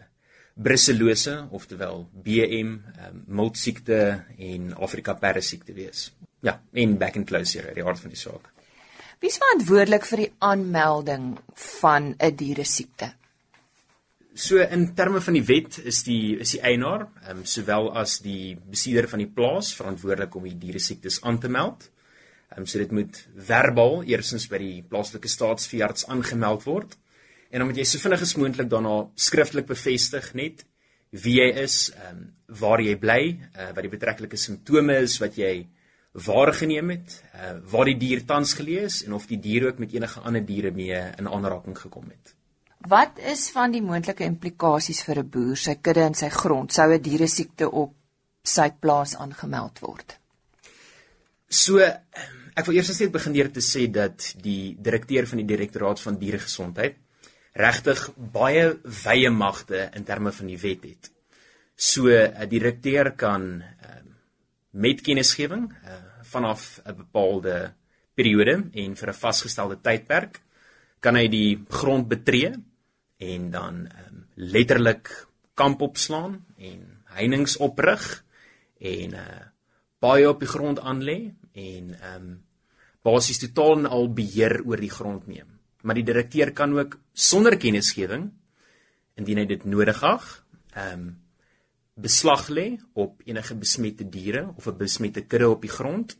brucellose, 0.54 1.46
oftewel 1.50 2.08
BM, 2.12 2.76
um, 3.06 3.22
milt 3.26 3.58
siekte 3.58 4.24
en 4.38 4.74
Afrika 4.74 5.14
perde 5.14 5.40
siekte 5.40 5.74
wees. 5.74 6.10
Ja, 6.46 6.60
en 6.72 6.98
back 6.98 7.16
and 7.16 7.26
close 7.26 7.58
here, 7.58 7.74
die 7.74 7.84
aard 7.84 8.02
van 8.02 8.14
die 8.14 8.18
saak. 8.18 8.55
Wie 9.16 9.30
is 9.32 9.38
verantwoordelik 9.40 10.04
vir 10.04 10.20
die 10.20 10.32
aanmelding 10.44 11.28
van 11.80 12.14
'n 12.20 12.36
diere 12.36 12.64
siekte? 12.64 13.14
So 14.34 14.60
in 14.60 14.94
terme 14.94 15.20
van 15.24 15.32
die 15.32 15.44
wet 15.48 15.78
is 15.78 16.02
die 16.04 16.36
is 16.38 16.50
die 16.50 16.60
eienaar, 16.60 17.08
ehm 17.24 17.38
um, 17.38 17.44
sowel 17.44 17.88
as 17.96 18.18
die 18.20 18.58
besitter 18.70 19.08
van 19.08 19.18
die 19.18 19.32
plaas 19.38 19.72
verantwoordelik 19.74 20.34
om 20.36 20.44
die 20.44 20.58
diere 20.58 20.78
siektes 20.78 21.22
aan 21.22 21.38
te 21.38 21.48
meld. 21.48 21.88
Ehm 22.50 22.60
um, 22.60 22.66
so 22.66 22.78
dit 22.78 22.92
moet 22.92 23.22
verbaal 23.36 24.02
eersins 24.04 24.48
by 24.48 24.58
die 24.58 24.82
plaaslike 24.82 25.28
staatsveearts 25.28 26.06
aangemeld 26.06 26.64
word. 26.64 26.98
En 27.50 27.58
dan 27.58 27.68
moet 27.68 27.78
jy 27.80 27.84
so 27.84 27.98
vinnig 27.98 28.20
as 28.20 28.36
moontlik 28.36 28.68
daarna 28.68 29.08
skriftelik 29.14 29.66
bevestig 29.66 30.34
net 30.34 30.66
wie 31.10 31.40
jy 31.40 31.48
is, 31.64 31.90
ehm 31.96 32.18
um, 32.18 32.32
waar 32.60 32.80
jy 32.80 32.96
bly, 32.96 33.22
uh, 33.32 33.72
wat 33.72 33.82
die 33.82 33.96
betrekkelike 33.96 34.36
simptome 34.36 35.00
is 35.08 35.16
wat 35.18 35.36
jy 35.36 35.66
waargeneem 36.24 36.90
het, 36.90 37.22
uh, 37.34 37.56
waar 37.70 37.90
die 37.90 37.98
dier 38.00 38.24
tans 38.24 38.54
gelees 38.56 39.02
en 39.04 39.12
of 39.12 39.26
die 39.26 39.38
dier 39.40 39.68
ook 39.68 39.78
met 39.78 39.92
enige 39.92 40.20
ander 40.20 40.44
diere 40.44 40.70
mee 40.72 41.00
in 41.18 41.28
aanraking 41.28 41.76
gekom 41.78 42.08
het. 42.08 42.34
Wat 42.88 43.18
is 43.18 43.48
van 43.50 43.72
die 43.74 43.82
moontlike 43.82 44.24
implikasies 44.24 45.02
vir 45.04 45.18
'n 45.18 45.30
boer, 45.30 45.56
sy 45.56 45.74
kudde 45.74 46.02
en 46.02 46.14
sy 46.14 46.28
grond 46.28 46.72
sou 46.72 46.92
'n 46.92 47.02
diere 47.02 47.26
siekte 47.26 47.70
op 47.70 47.94
sy 48.42 48.70
plaas 48.80 49.16
aangemeld 49.16 49.78
word? 49.80 50.18
So 51.48 51.78
ek 51.78 52.66
wil 52.66 52.76
eers 52.76 53.00
net 53.00 53.12
begin 53.12 53.32
deur 53.32 53.50
te 53.52 53.60
sê 53.60 53.90
dat 53.90 54.34
die 54.42 54.76
direkteur 54.78 55.26
van 55.26 55.38
die 55.38 55.46
direktoraat 55.46 56.00
van 56.00 56.18
dieregesondheid 56.18 56.96
regtig 57.52 58.10
baie 58.16 58.78
wye 59.04 59.30
magte 59.30 59.90
in 59.94 60.04
terme 60.04 60.32
van 60.32 60.46
die 60.46 60.58
wet 60.58 60.84
het. 60.84 61.10
So 61.76 62.08
'n 62.08 62.48
direkteur 62.48 63.12
kan 63.12 63.62
uh, 63.62 64.00
met 64.76 65.00
kennisgewing 65.00 65.70
uh, 65.72 65.98
vanaf 66.22 66.80
'n 66.84 66.96
bepaalde 66.96 67.74
periode 68.14 68.68
en 68.72 68.96
vir 68.96 69.08
'n 69.08 69.20
vasgestelde 69.24 69.80
tydperk 69.80 70.42
kan 71.00 71.16
hy 71.16 71.28
die 71.28 71.64
grond 71.68 72.08
betree 72.08 72.52
en 73.16 73.50
dan 73.50 73.74
um, 73.86 74.26
letterlik 74.34 75.08
kamp 75.54 75.80
opslaan 75.80 76.44
en 76.58 77.02
heininge 77.16 77.58
oprig 77.58 78.24
en 78.78 79.14
uh, 79.14 79.44
baie 79.98 80.28
op 80.28 80.40
die 80.40 80.48
grond 80.48 80.80
aanlê 80.80 81.32
en 81.52 81.94
um, 82.14 82.26
basies 83.06 83.38
totaal 83.38 83.78
en 83.78 83.86
al 83.86 84.10
beheer 84.12 84.60
oor 84.66 84.80
die 84.80 84.92
grond 84.92 85.26
neem. 85.26 85.48
Maar 85.82 85.94
die 85.94 86.08
direkteur 86.08 86.52
kan 86.52 86.74
ook 86.78 86.98
sonder 87.12 87.56
kennisgewing 87.56 88.32
indien 89.16 89.38
hy 89.38 89.46
dit 89.46 89.64
nodig 89.64 90.02
ag, 90.02 90.44
ehm 90.74 90.92
um, 90.92 91.14
beslag 91.96 92.48
lê 92.48 92.78
op 92.94 93.22
enige 93.24 93.54
besmette 93.54 94.04
diere 94.08 94.52
of 94.56 94.66
'n 94.66 94.76
besmette 94.76 95.26
kudde 95.26 95.48
op 95.48 95.60
die 95.62 95.70
grond 95.70 96.16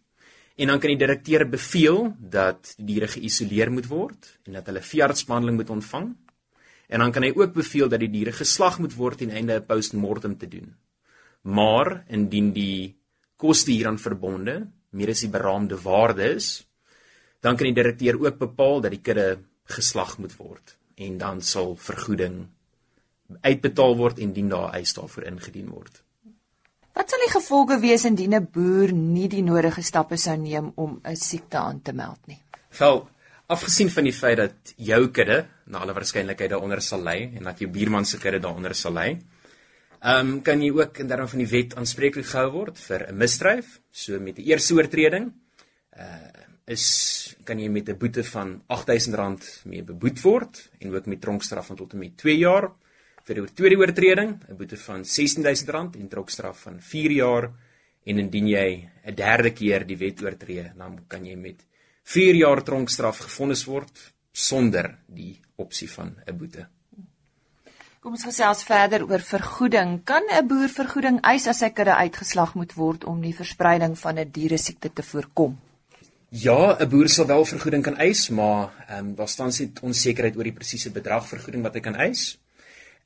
En 0.57 0.71
dan 0.73 0.81
kan 0.81 0.89
die 0.95 1.01
direkteur 1.01 1.45
beveel 1.49 2.15
dat 2.19 2.71
die 2.79 2.95
diere 2.95 3.11
geïsoleer 3.13 3.69
moet 3.73 3.89
word 3.91 4.29
en 4.49 4.57
dat 4.57 4.71
hulle 4.71 4.81
veeartsbehandeling 4.81 5.59
moet 5.61 5.73
ontvang. 5.75 6.07
En 6.89 7.03
dan 7.05 7.13
kan 7.13 7.27
hy 7.27 7.33
ook 7.37 7.53
beveel 7.53 7.91
dat 7.93 8.01
die 8.01 8.09
diere 8.09 8.33
geslag 8.33 8.79
moet 8.81 8.95
word 8.97 9.21
ten 9.21 9.35
einde 9.37 9.59
'n 9.61 9.67
postmortem 9.67 10.39
te 10.39 10.49
doen. 10.49 10.73
Maar 11.43 12.05
indien 12.09 12.53
die 12.53 12.97
koste 13.37 13.71
hieraan 13.71 13.99
verbonde 13.99 14.71
meer 14.91 15.11
as 15.11 15.21
die 15.21 15.29
beraamde 15.29 15.77
waarde 15.83 16.25
is, 16.35 16.65
dan 17.41 17.57
kan 17.57 17.67
die 17.67 17.83
direkteur 17.83 18.17
ook 18.19 18.39
bepaal 18.39 18.81
dat 18.81 18.91
die 18.91 19.03
kudde 19.03 19.39
geslag 19.65 20.19
moet 20.19 20.37
word 20.37 20.77
en 20.95 21.19
dan 21.19 21.43
sal 21.43 21.77
vergoeding 21.77 22.49
uitbetaal 23.41 23.97
word 23.97 24.19
indien 24.19 24.49
daar 24.49 24.75
eis 24.79 24.95
daarvoor 24.95 25.27
ingedien 25.31 25.69
word. 25.69 26.03
Wat 26.97 27.11
sal 27.13 27.21
die 27.27 27.33
gevolge 27.33 27.77
wees 27.81 28.07
indien 28.09 28.35
'n 28.35 28.49
boer 28.53 28.93
nie 28.93 29.29
die 29.29 29.43
nodige 29.43 29.83
stappe 29.83 30.17
sou 30.17 30.37
neem 30.37 30.73
om 30.77 31.01
'n 31.05 31.17
siekte 31.17 31.59
aan 31.59 31.83
te 31.83 31.93
meld 31.93 32.27
nie? 32.27 32.41
Wel, 32.79 33.09
afgesien 33.47 33.91
van 33.91 34.05
die 34.05 34.13
feit 34.13 34.37
dat 34.37 34.75
jou 34.77 35.09
kudde 35.09 35.47
na 35.67 35.79
alle 35.79 35.93
waarskynlikheid 35.93 36.51
daaronder 36.51 36.83
sal 36.83 37.03
lê 37.03 37.37
en 37.37 37.45
dat 37.45 37.59
jou 37.59 37.71
buurman 37.71 38.05
se 38.05 38.19
kudde 38.19 38.41
daaronder 38.41 38.75
sal 38.75 38.93
lê, 38.93 39.19
ehm 40.01 40.29
um, 40.29 40.43
kan 40.43 40.63
jy 40.63 40.71
ook 40.71 40.99
in 40.99 41.09
terme 41.09 41.29
van 41.29 41.39
die 41.39 41.49
wet 41.49 41.77
aanspreeklik 41.77 42.27
gehou 42.27 42.51
word 42.51 42.79
vir 42.79 43.07
'n 43.09 43.17
misdryf, 43.17 43.81
so 43.91 44.21
met 44.21 44.39
'n 44.39 44.43
eerste 44.43 44.75
oortreding. 44.75 45.33
Uh 45.99 46.47
is 46.67 47.37
kan 47.47 47.61
jy 47.61 47.69
met 47.71 47.89
'n 47.89 47.99
boete 47.99 48.25
van 48.25 48.63
R8000 48.67 49.65
mee 49.65 49.83
beboet 49.83 50.21
word 50.21 50.71
en 50.79 50.95
ook 50.95 51.07
met 51.07 51.21
tronkstraf 51.21 51.67
van 51.67 51.77
tot 51.77 51.93
en 51.93 51.99
met 51.99 52.17
2 52.17 52.37
jaar 52.37 52.73
vir 53.27 53.41
die 53.41 53.55
tweede 53.59 53.79
oortreding 53.81 54.37
'n 54.49 54.57
boete 54.57 54.77
van 54.77 55.03
R16000 55.05 55.97
en 56.01 56.09
trokstraf 56.09 56.61
van 56.67 56.81
4 56.81 57.11
jaar 57.11 57.51
en 58.05 58.19
indien 58.19 58.49
jy 58.49 58.89
'n 59.05 59.15
derde 59.15 59.51
keer 59.51 59.87
die 59.87 59.97
wet 59.97 60.23
oortree, 60.23 60.73
dan 60.77 61.01
kan 61.09 61.25
jy 61.25 61.37
met 61.37 61.67
4 62.05 62.35
jaar 62.35 62.63
tronkstraf 62.63 63.19
gefonnis 63.19 63.65
word 63.65 64.15
sonder 64.33 64.99
die 65.07 65.41
opsie 65.57 65.91
van 65.91 66.17
'n 66.27 66.39
boete. 66.39 66.69
Kom 68.01 68.13
ons 68.13 68.23
gesels 68.23 68.63
verder 68.63 69.03
oor 69.03 69.19
vergoeding. 69.19 70.05
Kan 70.05 70.23
'n 70.31 70.47
boer 70.47 70.69
vergoeding 70.69 71.21
eis 71.23 71.47
as 71.47 71.59
sy 71.59 71.71
kudde 71.71 71.95
uitgeslag 71.95 72.55
moet 72.55 72.75
word 72.75 73.05
om 73.05 73.21
die 73.21 73.35
verspreiding 73.35 73.99
van 73.99 74.19
'n 74.19 74.31
diere 74.31 74.59
siekte 74.59 74.93
te 74.93 75.03
voorkom? 75.03 75.59
Ja, 76.29 76.77
'n 76.79 76.89
boer 76.89 77.09
sal 77.09 77.27
wel 77.27 77.45
vergoeding 77.45 77.83
kan 77.83 77.97
eis, 77.97 78.29
maar 78.29 78.85
ehm 78.89 78.99
um, 78.99 79.15
daar 79.15 79.29
staan 79.29 79.53
sit 79.53 79.81
onsekerheid 79.81 80.37
oor 80.37 80.45
die 80.45 80.53
presiese 80.53 80.91
bedrag 80.91 81.27
vergoeding 81.27 81.63
wat 81.63 81.75
hy 81.75 81.81
kan 81.81 81.97
eis. 81.97 82.39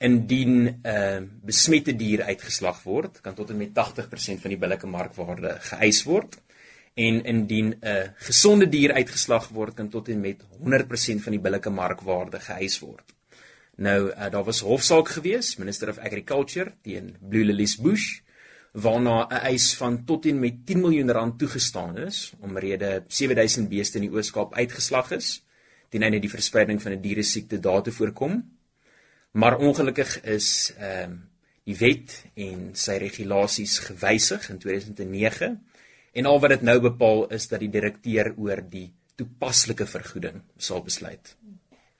Indien 0.00 0.54
'n 0.64 0.80
uh, 0.82 1.20
besmette 1.44 1.92
dier 1.96 2.22
uitgeslag 2.22 2.82
word, 2.82 3.20
kan 3.20 3.34
tot 3.34 3.50
en 3.50 3.56
met 3.56 3.72
80% 3.76 4.40
van 4.40 4.50
die 4.54 4.58
billike 4.58 4.86
markwaarde 4.86 5.56
geëis 5.60 6.02
word. 6.08 6.38
En 6.94 7.24
indien 7.24 7.74
'n 7.74 7.86
uh, 7.86 8.08
gesonde 8.16 8.68
dier 8.68 8.92
uitgeslag 8.92 9.48
word, 9.48 9.74
kan 9.74 9.88
tot 9.88 10.08
en 10.08 10.20
met 10.20 10.40
100% 10.64 11.20
van 11.24 11.32
die 11.36 11.40
billike 11.40 11.70
markwaarde 11.70 12.40
geëis 12.40 12.78
word. 12.78 13.12
Nou, 13.76 14.08
uh, 14.08 14.30
daar 14.30 14.44
was 14.44 14.60
hofsaak 14.60 15.08
gewees, 15.08 15.56
Minister 15.56 15.88
of 15.88 15.98
Agriculture 15.98 16.72
teen 16.82 17.16
Blue 17.20 17.44
Lilies 17.44 17.76
Bush, 17.76 18.20
waarna 18.72 19.26
'n 19.26 19.44
eis 19.52 19.74
van 19.76 20.04
tot 20.04 20.26
en 20.26 20.38
met 20.38 20.66
10 20.66 20.80
miljoen 20.80 21.10
rand 21.10 21.38
toegestaan 21.38 21.98
is 21.98 22.32
omrede 22.40 23.04
7000 23.06 23.68
beeste 23.68 23.98
in 23.98 24.08
die 24.08 24.16
Oos-Kaap 24.16 24.54
uitgeslag 24.54 25.10
is, 25.10 25.44
ten 25.88 26.02
einde 26.02 26.18
die 26.18 26.30
verspreiding 26.30 26.82
van 26.82 26.92
'n 26.92 27.00
diere 27.00 27.22
siekte 27.22 27.60
daar 27.60 27.82
te 27.82 27.92
voorkom. 27.92 28.59
Maar 29.32 29.58
ongelukkig 29.58 30.22
is 30.22 30.72
ehm 30.78 31.10
um, 31.10 31.18
die 31.68 31.76
wet 31.76 32.14
en 32.34 32.70
sy 32.74 32.96
regulasies 32.98 33.76
gewysig 33.84 34.48
in 34.50 34.58
2009 34.58 35.50
en 36.12 36.26
al 36.26 36.40
wat 36.42 36.54
dit 36.56 36.62
nou 36.66 36.80
bepaal 36.80 37.26
is 37.36 37.46
dat 37.52 37.60
die 37.62 37.70
direkteur 37.70 38.32
oor 38.36 38.62
die 38.72 38.88
toepaslike 39.20 39.86
vergoeding 39.86 40.40
sal 40.56 40.82
besluit. 40.82 41.36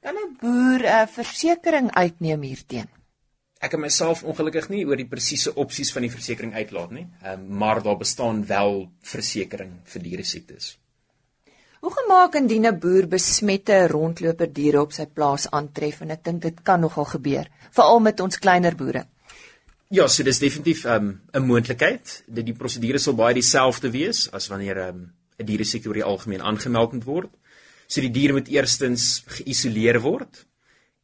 Kan 0.01 0.17
'n 0.17 0.37
boer 0.41 0.81
'n 0.81 1.03
uh, 1.03 1.07
versekering 1.07 1.93
uitneem 1.93 2.43
hierteen? 2.43 2.89
Ek 3.61 3.77
het 3.77 3.81
myself 3.81 4.25
ongelukkig 4.25 4.69
nie 4.73 4.87
oor 4.89 4.97
die 4.97 5.09
presiese 5.09 5.55
opsies 5.55 5.93
van 5.93 6.03
die 6.03 6.11
versekering 6.11 6.55
uitlaat 6.55 6.91
nie, 6.91 7.07
um, 7.29 7.47
maar 7.61 7.83
daar 7.83 7.99
bestaan 8.01 8.47
wel 8.47 8.89
versekerings 9.01 9.93
vir 9.93 10.03
diere 10.03 10.25
siektes. 10.25 10.80
Hoe 11.81 11.93
gemaak 11.97 12.35
indien 12.35 12.67
'n 12.67 12.79
boer 12.79 13.07
besmette 13.09 13.87
rondloper 13.89 14.53
diere 14.53 14.81
op 14.81 14.93
sy 14.93 15.07
plaas 15.07 15.47
aantref 15.51 16.01
en 16.01 16.11
ek 16.11 16.25
dink 16.25 16.43
dit 16.43 16.59
kan 16.63 16.81
nogal 16.81 17.05
gebeur, 17.05 17.47
veral 17.71 18.01
met 18.01 18.21
ons 18.21 18.39
kleiner 18.39 18.77
boere. 18.77 19.07
Ja, 19.89 20.07
so 20.09 20.23
dis 20.23 20.39
definitief 20.39 20.85
ehm, 20.85 21.07
'n 21.07 21.21
um, 21.33 21.47
moontlikheid 21.47 22.23
dat 22.27 22.45
die 22.47 22.55
prosedure 22.55 22.99
sal 22.99 23.15
baie 23.15 23.35
dieselfde 23.35 23.91
wees 23.91 24.29
as 24.33 24.49
wanneer 24.49 24.77
ehm, 24.77 24.97
'n 24.97 25.13
um, 25.41 25.47
diere 25.47 25.65
siekte 25.65 25.89
oor 25.89 25.95
die 25.95 26.05
algemeen 26.05 26.43
aangemeld 26.43 27.05
word. 27.05 27.33
So 27.87 28.01
die 28.01 28.11
diere 28.11 28.33
moet 28.33 28.49
eerstens 28.49 29.25
geïsoleer 29.27 30.01
word 30.01 30.47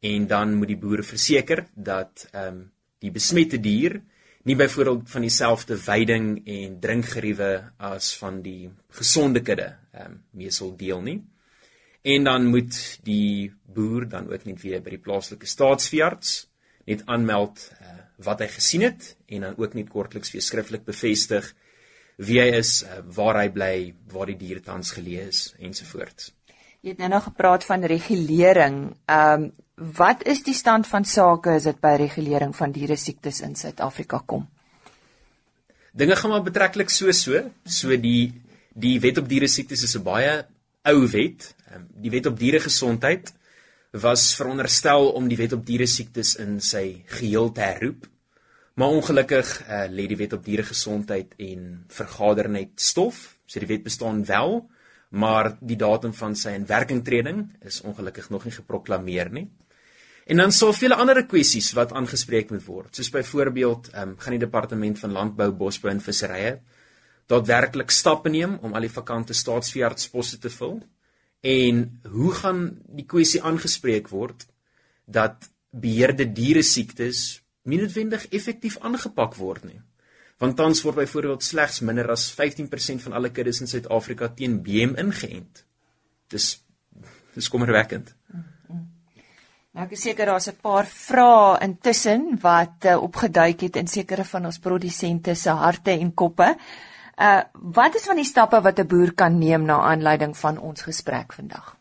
en 0.01 0.27
dan 0.27 0.55
moet 0.55 0.67
die 0.67 0.77
boer 0.77 1.03
verseker 1.03 1.65
dat 1.73 2.27
ehm 2.31 2.47
um, 2.47 2.71
die 2.99 3.11
besmette 3.11 3.57
dier 3.59 4.01
nie 4.47 4.55
byvoorbeeld 4.55 5.09
van 5.11 5.25
dieselfde 5.25 5.77
veiding 5.77 6.27
en 6.47 6.79
drinkgeriewe 6.79 7.49
as 7.83 8.13
van 8.17 8.41
die 8.41 8.69
gesonde 8.99 9.43
kudde 9.43 9.73
ehm 9.91 10.05
um, 10.05 10.21
meesal 10.31 10.75
deel 10.77 11.01
nie. 11.01 11.19
En 12.01 12.23
dan 12.23 12.45
moet 12.45 12.99
die 13.03 13.51
boer 13.65 14.07
dan 14.07 14.29
ook 14.31 14.45
net 14.45 14.61
weer 14.61 14.81
by 14.81 14.93
die 14.95 15.03
plaaslike 15.03 15.45
staatsveearts 15.45 16.47
net 16.87 17.03
aanmeld 17.05 17.59
uh, 17.81 17.97
wat 18.23 18.39
hy 18.39 18.47
gesien 18.53 18.85
het 18.87 19.15
en 19.25 19.43
dan 19.49 19.57
ook 19.57 19.75
net 19.75 19.89
kortliks 19.91 20.31
weer 20.31 20.45
skriftelik 20.45 20.85
bevestig 20.87 21.51
wie 22.15 22.39
hy 22.41 22.47
is, 22.57 22.81
uh, 22.83 23.01
waar 23.17 23.41
hy 23.41 23.49
bly, 23.53 23.73
waar 24.13 24.31
die 24.31 24.39
dier 24.39 24.63
tans 24.63 24.93
geleë 24.95 25.27
is 25.27 25.41
ensovoorts. 25.59 26.31
Jy 26.81 26.93
het 26.95 27.03
nou 27.03 27.09
nog 27.17 27.27
gepraat 27.27 27.65
van 27.67 27.83
regulering. 27.83 28.83
Ehm 29.05 29.49
um, 29.49 29.53
Wat 29.77 30.23
is 30.25 30.39
die 30.41 30.55
stand 30.57 30.87
van 30.89 31.03
sake 31.05 31.51
as 31.53 31.67
dit 31.69 31.77
by 31.77 31.91
regulering 32.01 32.49
van 32.57 32.71
diere 32.73 32.95
siektes 32.97 33.43
in 33.45 33.51
Suid-Afrika 33.53 34.23
kom? 34.25 34.47
Dinge 35.93 36.15
gaan 36.17 36.31
maar 36.33 36.41
betreklik 36.41 36.89
so 36.89 37.11
so. 37.13 37.43
So 37.63 37.93
die 37.93 38.33
die 38.73 38.97
wet 39.01 39.21
op 39.21 39.27
diere 39.29 39.47
siektes 39.47 39.83
is 39.83 39.95
'n 39.95 40.03
baie 40.03 40.45
ou 40.81 41.07
wet. 41.07 41.53
Ehm, 41.69 41.83
die 41.93 42.09
wet 42.09 42.25
op 42.25 42.39
diere 42.39 42.59
gesondheid 42.59 43.33
was 43.91 44.35
veronderstel 44.35 45.11
om 45.11 45.27
die 45.27 45.37
wet 45.37 45.53
op 45.53 45.65
diere 45.65 45.85
siektes 45.85 46.35
in 46.35 46.59
sy 46.59 47.03
geheel 47.05 47.51
te 47.51 47.61
herroep. 47.61 48.07
Maar 48.73 48.89
ongelukkig 48.89 49.61
uh, 49.69 49.85
lê 49.89 50.07
die 50.07 50.17
wet 50.17 50.33
op 50.33 50.43
diere 50.43 50.63
gesondheid 50.63 51.33
en 51.37 51.85
vergader 51.87 52.49
net 52.49 52.81
stof. 52.81 53.37
So 53.45 53.59
die 53.59 53.67
wet 53.67 53.83
bestaan 53.83 54.25
wel, 54.25 54.69
maar 55.09 55.57
die 55.61 55.77
datum 55.77 56.13
van 56.13 56.35
sy 56.35 56.49
inwerkingtreding 56.49 57.53
is 57.61 57.81
ongelukkig 57.81 58.29
nog 58.29 58.43
nie 58.43 58.53
geproklaameer 58.53 59.29
nie. 59.31 59.49
En 60.27 60.41
dan 60.41 60.51
sou 60.51 60.73
vele 60.75 60.95
ander 60.99 61.21
kwessies 61.25 61.69
wat 61.77 61.93
aangespreek 61.95 62.49
moet 62.51 62.65
word, 62.67 62.95
soos 62.95 63.11
byvoorbeeld, 63.13 63.91
ehm 63.93 64.09
um, 64.09 64.17
gaan 64.19 64.35
die 64.35 64.43
departement 64.43 64.99
van 64.99 65.15
landbou, 65.15 65.51
bosbou 65.55 65.91
en 65.91 66.03
visserye 66.03 66.57
daadwerklik 67.27 67.91
stappe 67.91 68.31
neem 68.31 68.55
om 68.63 68.75
al 68.75 68.87
die 68.87 68.91
vakante 68.91 69.35
staatsveeartsposte 69.35 70.39
te 70.43 70.51
vul? 70.51 70.79
En 71.43 71.83
hoe 72.11 72.31
gaan 72.39 72.61
die 72.99 73.05
kwessie 73.05 73.41
aangespreek 73.43 74.09
word 74.11 74.47
dat 75.05 75.49
beheerde 75.71 76.27
diere 76.31 76.63
siektes 76.63 77.41
nie 77.67 77.79
noodwendig 77.81 78.29
effektief 78.31 78.79
aangepak 78.79 79.35
word 79.39 79.67
nie? 79.67 79.79
Want 80.39 80.55
tans 80.57 80.83
word 80.85 81.01
byvoorbeeld 81.01 81.43
slegs 81.43 81.81
minder 81.81 82.11
as 82.13 82.29
15% 82.35 83.03
van 83.07 83.15
alle 83.17 83.31
kuddes 83.33 83.61
in 83.63 83.69
Suid-Afrika 83.69 84.29
teen 84.29 84.61
BM 84.63 84.95
ingeënt. 85.01 85.63
Dis 86.31 86.57
dis 87.37 87.51
kommerwekkend. 87.53 88.15
Nou 89.77 89.85
ek 89.85 89.91
is 89.93 90.07
seker 90.07 90.25
daar's 90.25 90.49
'n 90.49 90.57
paar 90.57 90.87
vrae 90.89 91.59
intussen 91.61 92.39
wat 92.41 92.85
uh, 92.85 92.97
opgeduik 92.97 93.61
het 93.61 93.75
in 93.75 93.87
sekere 93.87 94.23
van 94.25 94.45
ons 94.45 94.57
produsente 94.57 95.35
se 95.35 95.49
harte 95.49 95.91
en 95.91 96.13
koppe. 96.13 96.55
Uh 97.21 97.41
wat 97.53 97.95
is 97.95 98.07
van 98.09 98.15
die 98.15 98.25
stappe 98.25 98.61
wat 98.61 98.79
'n 98.79 98.87
boer 98.87 99.13
kan 99.13 99.37
neem 99.37 99.65
na 99.65 99.77
aanleiding 99.77 100.37
van 100.37 100.57
ons 100.57 100.81
gesprek 100.81 101.33
vandag? 101.33 101.75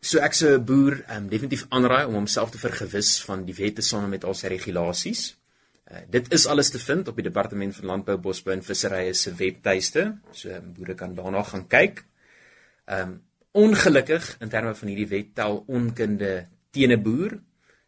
So 0.00 0.18
ek 0.18 0.34
se 0.34 0.58
boer 0.58 1.04
um, 1.16 1.28
definitief 1.28 1.66
aanraai 1.68 2.04
om 2.06 2.14
homself 2.14 2.50
te 2.50 2.58
vergewis 2.58 3.24
van 3.24 3.44
die 3.44 3.54
wette 3.54 3.82
same 3.82 4.06
met 4.06 4.24
al 4.24 4.34
sy 4.34 4.46
regulasies. 4.46 5.36
Uh, 5.90 5.96
dit 6.10 6.32
is 6.32 6.46
alles 6.46 6.70
te 6.70 6.78
vind 6.78 7.08
op 7.08 7.14
die 7.14 7.24
Departement 7.24 7.76
van 7.76 7.86
Landbou, 7.86 8.18
Bosbou 8.18 8.54
en 8.54 8.62
Visserye 8.62 9.14
se 9.14 9.34
webtuiste. 9.34 10.18
So 10.30 10.50
um, 10.50 10.74
boere 10.74 10.94
kan 10.94 11.14
daarna 11.14 11.42
gaan 11.42 11.66
kyk. 11.66 12.04
Um, 12.84 13.22
ongelukkig 13.52 14.36
in 14.40 14.48
terme 14.48 14.74
van 14.74 14.88
hierdie 14.88 15.08
wet 15.08 15.34
tel 15.34 15.64
onkunde 15.66 16.46
teen 16.70 16.92
'n 16.92 17.02
boer. 17.02 17.38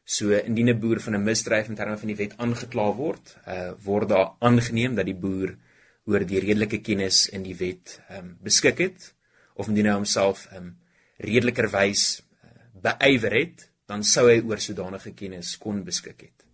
So 0.04 0.30
indien 0.32 0.70
'n 0.70 0.80
boer 0.80 1.00
van 1.00 1.14
'n 1.14 1.24
misdryf 1.24 1.68
in 1.68 1.74
terme 1.74 1.98
van 1.98 2.08
die 2.08 2.16
wet 2.16 2.34
aangekla 2.36 2.94
word, 2.94 3.36
uh, 3.46 3.72
word 3.84 4.08
daar 4.08 4.28
aangeneem 4.38 4.94
dat 4.94 5.06
die 5.06 5.14
boer 5.14 5.56
oor 6.06 6.24
die 6.24 6.40
redelike 6.40 6.80
kennis 6.80 7.28
in 7.28 7.42
die 7.42 7.56
wet 7.56 8.00
um, 8.10 8.36
beskik 8.42 8.78
het 8.78 9.14
of 9.54 9.68
indien 9.68 9.86
hy 9.86 9.92
homself 9.92 10.46
um, 10.56 10.76
redelikerwys 11.18 12.22
uh, 12.44 12.48
beywer 12.82 13.32
het, 13.32 13.70
dan 13.86 14.04
sou 14.04 14.28
hy 14.28 14.40
oor 14.40 14.60
sodanige 14.60 15.12
kennis 15.12 15.56
kon 15.58 15.84
beskik 15.84 16.20
het. 16.20 16.44